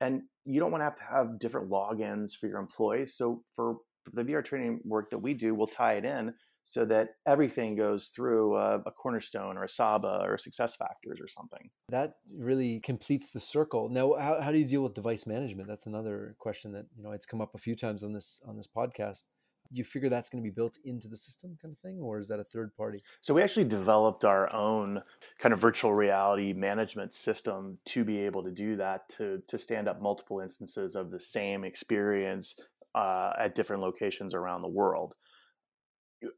And 0.00 0.22
you 0.44 0.60
don't 0.60 0.70
want 0.70 0.80
to 0.80 0.84
have 0.86 0.96
to 0.96 1.04
have 1.04 1.38
different 1.38 1.70
logins 1.70 2.32
for 2.32 2.46
your 2.46 2.58
employees. 2.58 3.14
So 3.14 3.42
for 3.54 3.76
the 4.12 4.22
VR 4.22 4.44
training 4.44 4.80
work 4.84 5.10
that 5.10 5.18
we 5.18 5.34
do, 5.34 5.54
we'll 5.54 5.66
tie 5.66 5.94
it 5.94 6.04
in 6.04 6.34
so 6.64 6.84
that 6.84 7.16
everything 7.26 7.74
goes 7.76 8.08
through 8.08 8.56
a, 8.56 8.78
a, 8.78 8.90
cornerstone 8.92 9.56
or 9.56 9.64
a 9.64 9.68
saba 9.68 10.20
or 10.24 10.36
SuccessFactors 10.36 11.20
or 11.20 11.26
something. 11.26 11.70
That 11.88 12.14
really 12.32 12.80
completes 12.80 13.30
the 13.30 13.40
circle. 13.40 13.88
Now 13.88 14.14
how, 14.18 14.40
how 14.40 14.52
do 14.52 14.58
you 14.58 14.64
deal 14.64 14.82
with 14.82 14.94
device 14.94 15.26
management? 15.26 15.68
That's 15.68 15.86
another 15.86 16.36
question 16.38 16.72
that 16.72 16.86
you 16.96 17.02
know 17.02 17.12
it's 17.12 17.26
come 17.26 17.40
up 17.40 17.54
a 17.54 17.58
few 17.58 17.74
times 17.74 18.04
on 18.04 18.12
this 18.12 18.40
on 18.46 18.56
this 18.56 18.68
podcast. 18.68 19.24
You 19.72 19.84
figure 19.84 20.08
that's 20.08 20.28
going 20.28 20.42
to 20.42 20.48
be 20.48 20.52
built 20.52 20.78
into 20.84 21.06
the 21.06 21.16
system 21.16 21.56
kind 21.62 21.72
of 21.72 21.78
thing 21.78 22.00
or 22.00 22.18
is 22.18 22.26
that 22.28 22.40
a 22.40 22.44
third 22.44 22.76
party? 22.76 23.02
So 23.20 23.32
we 23.34 23.42
actually 23.42 23.66
developed 23.66 24.24
our 24.24 24.52
own 24.52 25.00
kind 25.38 25.52
of 25.52 25.60
virtual 25.60 25.94
reality 25.94 26.52
management 26.52 27.12
system 27.12 27.78
to 27.86 28.04
be 28.04 28.18
able 28.18 28.42
to 28.42 28.50
do 28.50 28.76
that 28.76 29.08
to 29.10 29.42
to 29.46 29.58
stand 29.58 29.88
up 29.88 30.00
multiple 30.00 30.40
instances 30.40 30.96
of 30.96 31.10
the 31.10 31.20
same 31.20 31.64
experience 31.64 32.60
uh, 32.94 33.32
at 33.38 33.54
different 33.54 33.82
locations 33.82 34.34
around 34.34 34.62
the 34.62 34.68
world 34.68 35.14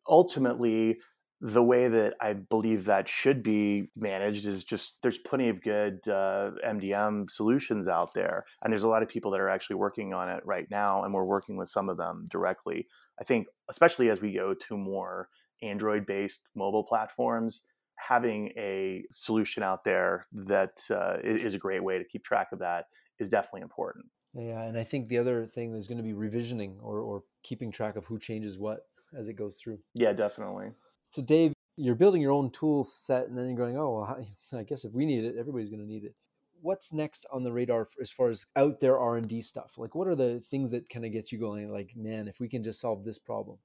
ultimately 0.08 0.98
the 1.44 1.62
way 1.62 1.88
that 1.88 2.14
I 2.20 2.34
believe 2.34 2.84
that 2.84 3.08
should 3.08 3.42
be 3.42 3.90
managed 3.96 4.46
is 4.46 4.62
just 4.62 5.02
there's 5.02 5.18
plenty 5.18 5.48
of 5.48 5.60
good 5.60 5.98
uh, 6.06 6.52
MDM 6.64 7.28
solutions 7.28 7.88
out 7.88 8.14
there, 8.14 8.44
and 8.62 8.72
there's 8.72 8.84
a 8.84 8.88
lot 8.88 9.02
of 9.02 9.08
people 9.08 9.32
that 9.32 9.40
are 9.40 9.48
actually 9.48 9.76
working 9.76 10.14
on 10.14 10.28
it 10.28 10.44
right 10.46 10.70
now, 10.70 11.02
and 11.02 11.12
we're 11.12 11.26
working 11.26 11.56
with 11.56 11.68
some 11.68 11.88
of 11.88 11.96
them 11.96 12.26
directly. 12.30 12.86
I 13.20 13.24
think, 13.24 13.48
especially 13.68 14.08
as 14.08 14.20
we 14.20 14.32
go 14.32 14.54
to 14.54 14.76
more 14.76 15.28
Android-based 15.62 16.48
mobile 16.54 16.84
platforms, 16.84 17.62
having 17.96 18.52
a 18.56 19.04
solution 19.10 19.64
out 19.64 19.82
there 19.84 20.26
that 20.32 20.80
uh, 20.90 21.16
is 21.24 21.54
a 21.54 21.58
great 21.58 21.82
way 21.82 21.98
to 21.98 22.04
keep 22.04 22.22
track 22.22 22.52
of 22.52 22.60
that 22.60 22.86
is 23.18 23.28
definitely 23.28 23.62
important. 23.62 24.06
Yeah, 24.34 24.62
and 24.62 24.78
I 24.78 24.84
think 24.84 25.08
the 25.08 25.18
other 25.18 25.44
thing 25.44 25.74
is 25.74 25.86
going 25.86 25.98
to 25.98 26.04
be 26.04 26.14
revisioning 26.14 26.76
or, 26.80 27.00
or 27.00 27.22
keeping 27.42 27.70
track 27.70 27.96
of 27.96 28.06
who 28.06 28.18
changes 28.18 28.58
what 28.58 28.86
as 29.16 29.28
it 29.28 29.34
goes 29.34 29.56
through. 29.58 29.78
Yeah, 29.94 30.12
definitely. 30.12 30.70
So, 31.04 31.22
Dave, 31.22 31.52
you're 31.76 31.94
building 31.94 32.22
your 32.22 32.32
own 32.32 32.50
tool 32.50 32.84
set, 32.84 33.28
and 33.28 33.36
then 33.36 33.46
you're 33.48 33.56
going, 33.56 33.76
oh, 33.76 33.90
well, 33.96 34.26
I 34.58 34.62
guess 34.68 34.84
if 34.84 34.92
we 34.92 35.06
need 35.06 35.24
it, 35.24 35.36
everybody's 35.38 35.70
going 35.70 35.80
to 35.82 35.86
need 35.86 36.04
it. 36.04 36.14
what's 36.60 36.92
next 36.92 37.26
on 37.32 37.42
the 37.42 37.52
radar 37.52 37.86
as 38.00 38.10
far 38.10 38.30
as 38.30 38.46
out 38.56 38.80
there 38.80 38.98
r&d 38.98 39.42
stuff 39.42 39.76
like 39.76 39.94
what 39.94 40.06
are 40.08 40.14
the 40.14 40.40
things 40.40 40.70
that 40.70 40.88
kind 40.88 41.04
of 41.04 41.12
get 41.12 41.32
you 41.32 41.38
going 41.38 41.70
like 41.70 41.90
man 41.96 42.28
if 42.28 42.40
we 42.40 42.48
can 42.48 42.62
just 42.62 42.80
solve 42.80 43.04
this 43.04 43.18
problem 43.18 43.58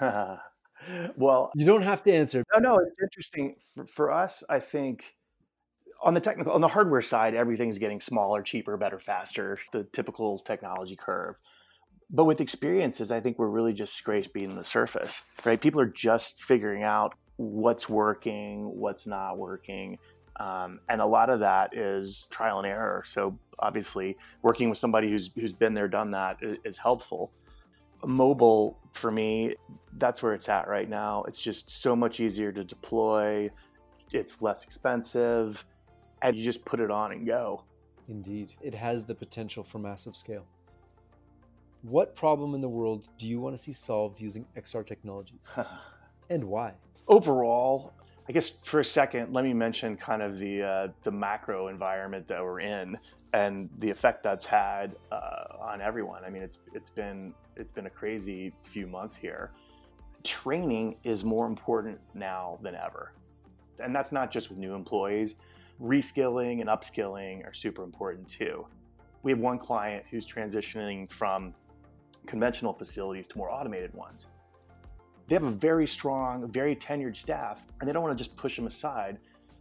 well 1.16 1.50
you 1.56 1.64
don't 1.64 1.82
have 1.82 2.02
to 2.02 2.12
answer 2.12 2.44
no 2.52 2.58
no 2.58 2.78
it's 2.78 3.00
interesting 3.02 3.56
for, 3.74 3.86
for 3.86 4.12
us 4.12 4.44
i 4.48 4.60
think 4.60 5.16
on 6.02 6.14
the 6.14 6.20
technical 6.20 6.52
on 6.52 6.60
the 6.60 6.68
hardware 6.68 7.02
side 7.02 7.34
everything's 7.34 7.78
getting 7.78 8.00
smaller 8.00 8.42
cheaper 8.42 8.76
better 8.76 8.98
faster 8.98 9.58
the 9.72 9.84
typical 9.84 10.38
technology 10.38 10.96
curve 10.96 11.40
but 12.10 12.24
with 12.24 12.40
experiences 12.40 13.10
i 13.10 13.20
think 13.20 13.38
we're 13.38 13.48
really 13.48 13.72
just 13.72 13.94
scraping 13.94 14.54
the 14.54 14.64
surface 14.64 15.22
right 15.44 15.60
people 15.60 15.80
are 15.80 15.86
just 15.86 16.42
figuring 16.42 16.82
out 16.82 17.14
what's 17.36 17.88
working 17.88 18.64
what's 18.78 19.06
not 19.06 19.38
working 19.38 19.98
um, 20.40 20.80
and 20.88 21.00
a 21.00 21.06
lot 21.06 21.30
of 21.30 21.40
that 21.40 21.76
is 21.76 22.28
trial 22.30 22.58
and 22.58 22.66
error. 22.66 23.02
So 23.06 23.38
obviously, 23.58 24.16
working 24.42 24.68
with 24.68 24.78
somebody 24.78 25.10
who's 25.10 25.34
who's 25.34 25.52
been 25.52 25.74
there, 25.74 25.88
done 25.88 26.10
that 26.12 26.38
is, 26.40 26.58
is 26.64 26.78
helpful. 26.78 27.32
Mobile 28.04 28.78
for 28.92 29.10
me, 29.10 29.54
that's 29.96 30.22
where 30.22 30.34
it's 30.34 30.48
at 30.48 30.68
right 30.68 30.88
now. 30.88 31.24
It's 31.26 31.40
just 31.40 31.68
so 31.68 31.96
much 31.96 32.20
easier 32.20 32.52
to 32.52 32.62
deploy. 32.62 33.50
It's 34.12 34.40
less 34.40 34.62
expensive, 34.62 35.64
and 36.22 36.36
you 36.36 36.44
just 36.44 36.64
put 36.64 36.78
it 36.78 36.90
on 36.90 37.12
and 37.12 37.26
go. 37.26 37.64
Indeed, 38.08 38.54
it 38.62 38.74
has 38.74 39.04
the 39.04 39.14
potential 39.14 39.64
for 39.64 39.78
massive 39.78 40.16
scale. 40.16 40.46
What 41.82 42.16
problem 42.16 42.54
in 42.54 42.60
the 42.60 42.68
world 42.68 43.08
do 43.18 43.28
you 43.28 43.40
want 43.40 43.56
to 43.56 43.62
see 43.62 43.72
solved 43.72 44.20
using 44.20 44.44
XR 44.56 44.84
technologies, 44.84 45.38
and 46.30 46.44
why? 46.44 46.74
Overall, 47.06 47.92
I 48.28 48.32
guess 48.32 48.48
for 48.48 48.80
a 48.80 48.84
second, 48.84 49.32
let 49.32 49.44
me 49.44 49.54
mention 49.54 49.96
kind 49.96 50.20
of 50.20 50.38
the 50.38 50.62
uh, 50.62 50.88
the 51.04 51.12
macro 51.12 51.68
environment 51.68 52.26
that 52.28 52.42
we're 52.42 52.60
in 52.60 52.98
and 53.32 53.70
the 53.78 53.88
effect 53.90 54.24
that's 54.24 54.44
had 54.44 54.96
uh, 55.12 55.44
on 55.60 55.80
everyone. 55.80 56.24
I 56.24 56.30
mean, 56.30 56.42
it's 56.42 56.58
it's 56.74 56.90
been 56.90 57.32
it's 57.56 57.70
been 57.70 57.86
a 57.86 57.90
crazy 57.90 58.52
few 58.64 58.88
months 58.88 59.14
here. 59.14 59.52
Training 60.24 60.96
is 61.04 61.24
more 61.24 61.46
important 61.46 62.00
now 62.12 62.58
than 62.60 62.74
ever, 62.74 63.12
and 63.80 63.94
that's 63.94 64.10
not 64.10 64.32
just 64.32 64.50
with 64.50 64.58
new 64.58 64.74
employees. 64.74 65.36
Reskilling 65.80 66.60
and 66.60 66.68
upskilling 66.68 67.46
are 67.46 67.52
super 67.52 67.84
important 67.84 68.28
too. 68.28 68.66
We 69.22 69.30
have 69.30 69.38
one 69.38 69.58
client 69.58 70.04
who's 70.10 70.26
transitioning 70.26 71.10
from 71.10 71.54
conventional 72.28 72.72
facilities 72.72 73.26
to 73.26 73.36
more 73.36 73.50
automated 73.50 73.92
ones 73.94 74.28
they 75.28 75.34
have 75.34 75.44
a 75.44 75.50
very 75.50 75.86
strong, 75.86 76.50
very 76.50 76.74
tenured 76.74 77.16
staff, 77.16 77.62
and 77.78 77.88
they 77.88 77.92
don't 77.92 78.02
want 78.02 78.16
to 78.16 78.24
just 78.24 78.34
push 78.36 78.56
them 78.56 78.66
aside. 78.66 79.18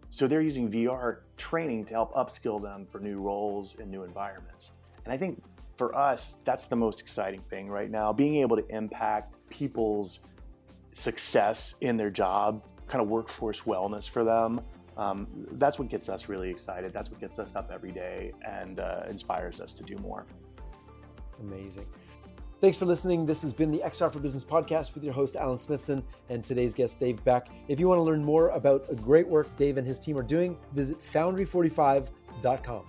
So 0.09 0.25
they're 0.25 0.41
using 0.41 0.71
VR 0.71 1.19
training 1.35 1.85
to 1.85 1.93
help 1.93 2.13
upskill 2.13 2.61
them 2.61 2.87
for 2.89 2.99
new 3.01 3.19
roles 3.19 3.77
and 3.77 3.91
new 3.91 4.03
environments. 4.03 4.71
And 5.03 5.13
I 5.13 5.17
think 5.17 5.43
for 5.75 5.93
us, 5.93 6.37
that's 6.45 6.63
the 6.63 6.77
most 6.77 7.01
exciting 7.01 7.41
thing 7.41 7.69
right 7.69 7.91
now 7.91 8.13
being 8.13 8.35
able 8.35 8.55
to 8.55 8.65
impact 8.69 9.35
people's 9.49 10.21
success 10.93 11.75
in 11.81 11.97
their 11.97 12.09
job, 12.09 12.65
kind 12.87 13.01
of 13.01 13.09
workforce 13.09 13.61
wellness 13.61 14.09
for 14.09 14.23
them. 14.23 14.61
Um, 14.95 15.27
that's 15.51 15.77
what 15.77 15.89
gets 15.89 16.07
us 16.07 16.29
really 16.29 16.49
excited. 16.49 16.93
That's 16.93 17.11
what 17.11 17.19
gets 17.19 17.37
us 17.39 17.55
up 17.55 17.71
every 17.71 17.91
day 17.91 18.31
and 18.45 18.79
uh, 18.79 19.03
inspires 19.09 19.59
us 19.59 19.73
to 19.73 19.83
do 19.83 19.95
more. 19.97 20.25
Amazing. 21.41 21.85
Thanks 22.59 22.75
for 22.75 22.85
listening. 22.85 23.27
This 23.27 23.43
has 23.43 23.53
been 23.53 23.69
the 23.69 23.83
XR 23.85 24.11
for 24.11 24.17
Business 24.17 24.43
podcast 24.43 24.95
with 24.95 25.03
your 25.03 25.13
host, 25.13 25.35
Alan 25.35 25.59
Smithson, 25.59 26.03
and 26.29 26.43
today's 26.43 26.73
guest, 26.73 26.99
Dave 26.99 27.23
Beck. 27.23 27.49
If 27.67 27.79
you 27.79 27.87
want 27.87 27.99
to 27.99 28.03
learn 28.03 28.23
more 28.23 28.49
about 28.49 28.87
the 28.87 28.95
great 28.95 29.27
work 29.27 29.55
Dave 29.57 29.77
and 29.77 29.85
his 29.85 29.99
team 29.99 30.17
are 30.17 30.23
doing, 30.23 30.57
visit 30.73 30.97
foundry45.com. 31.13 32.83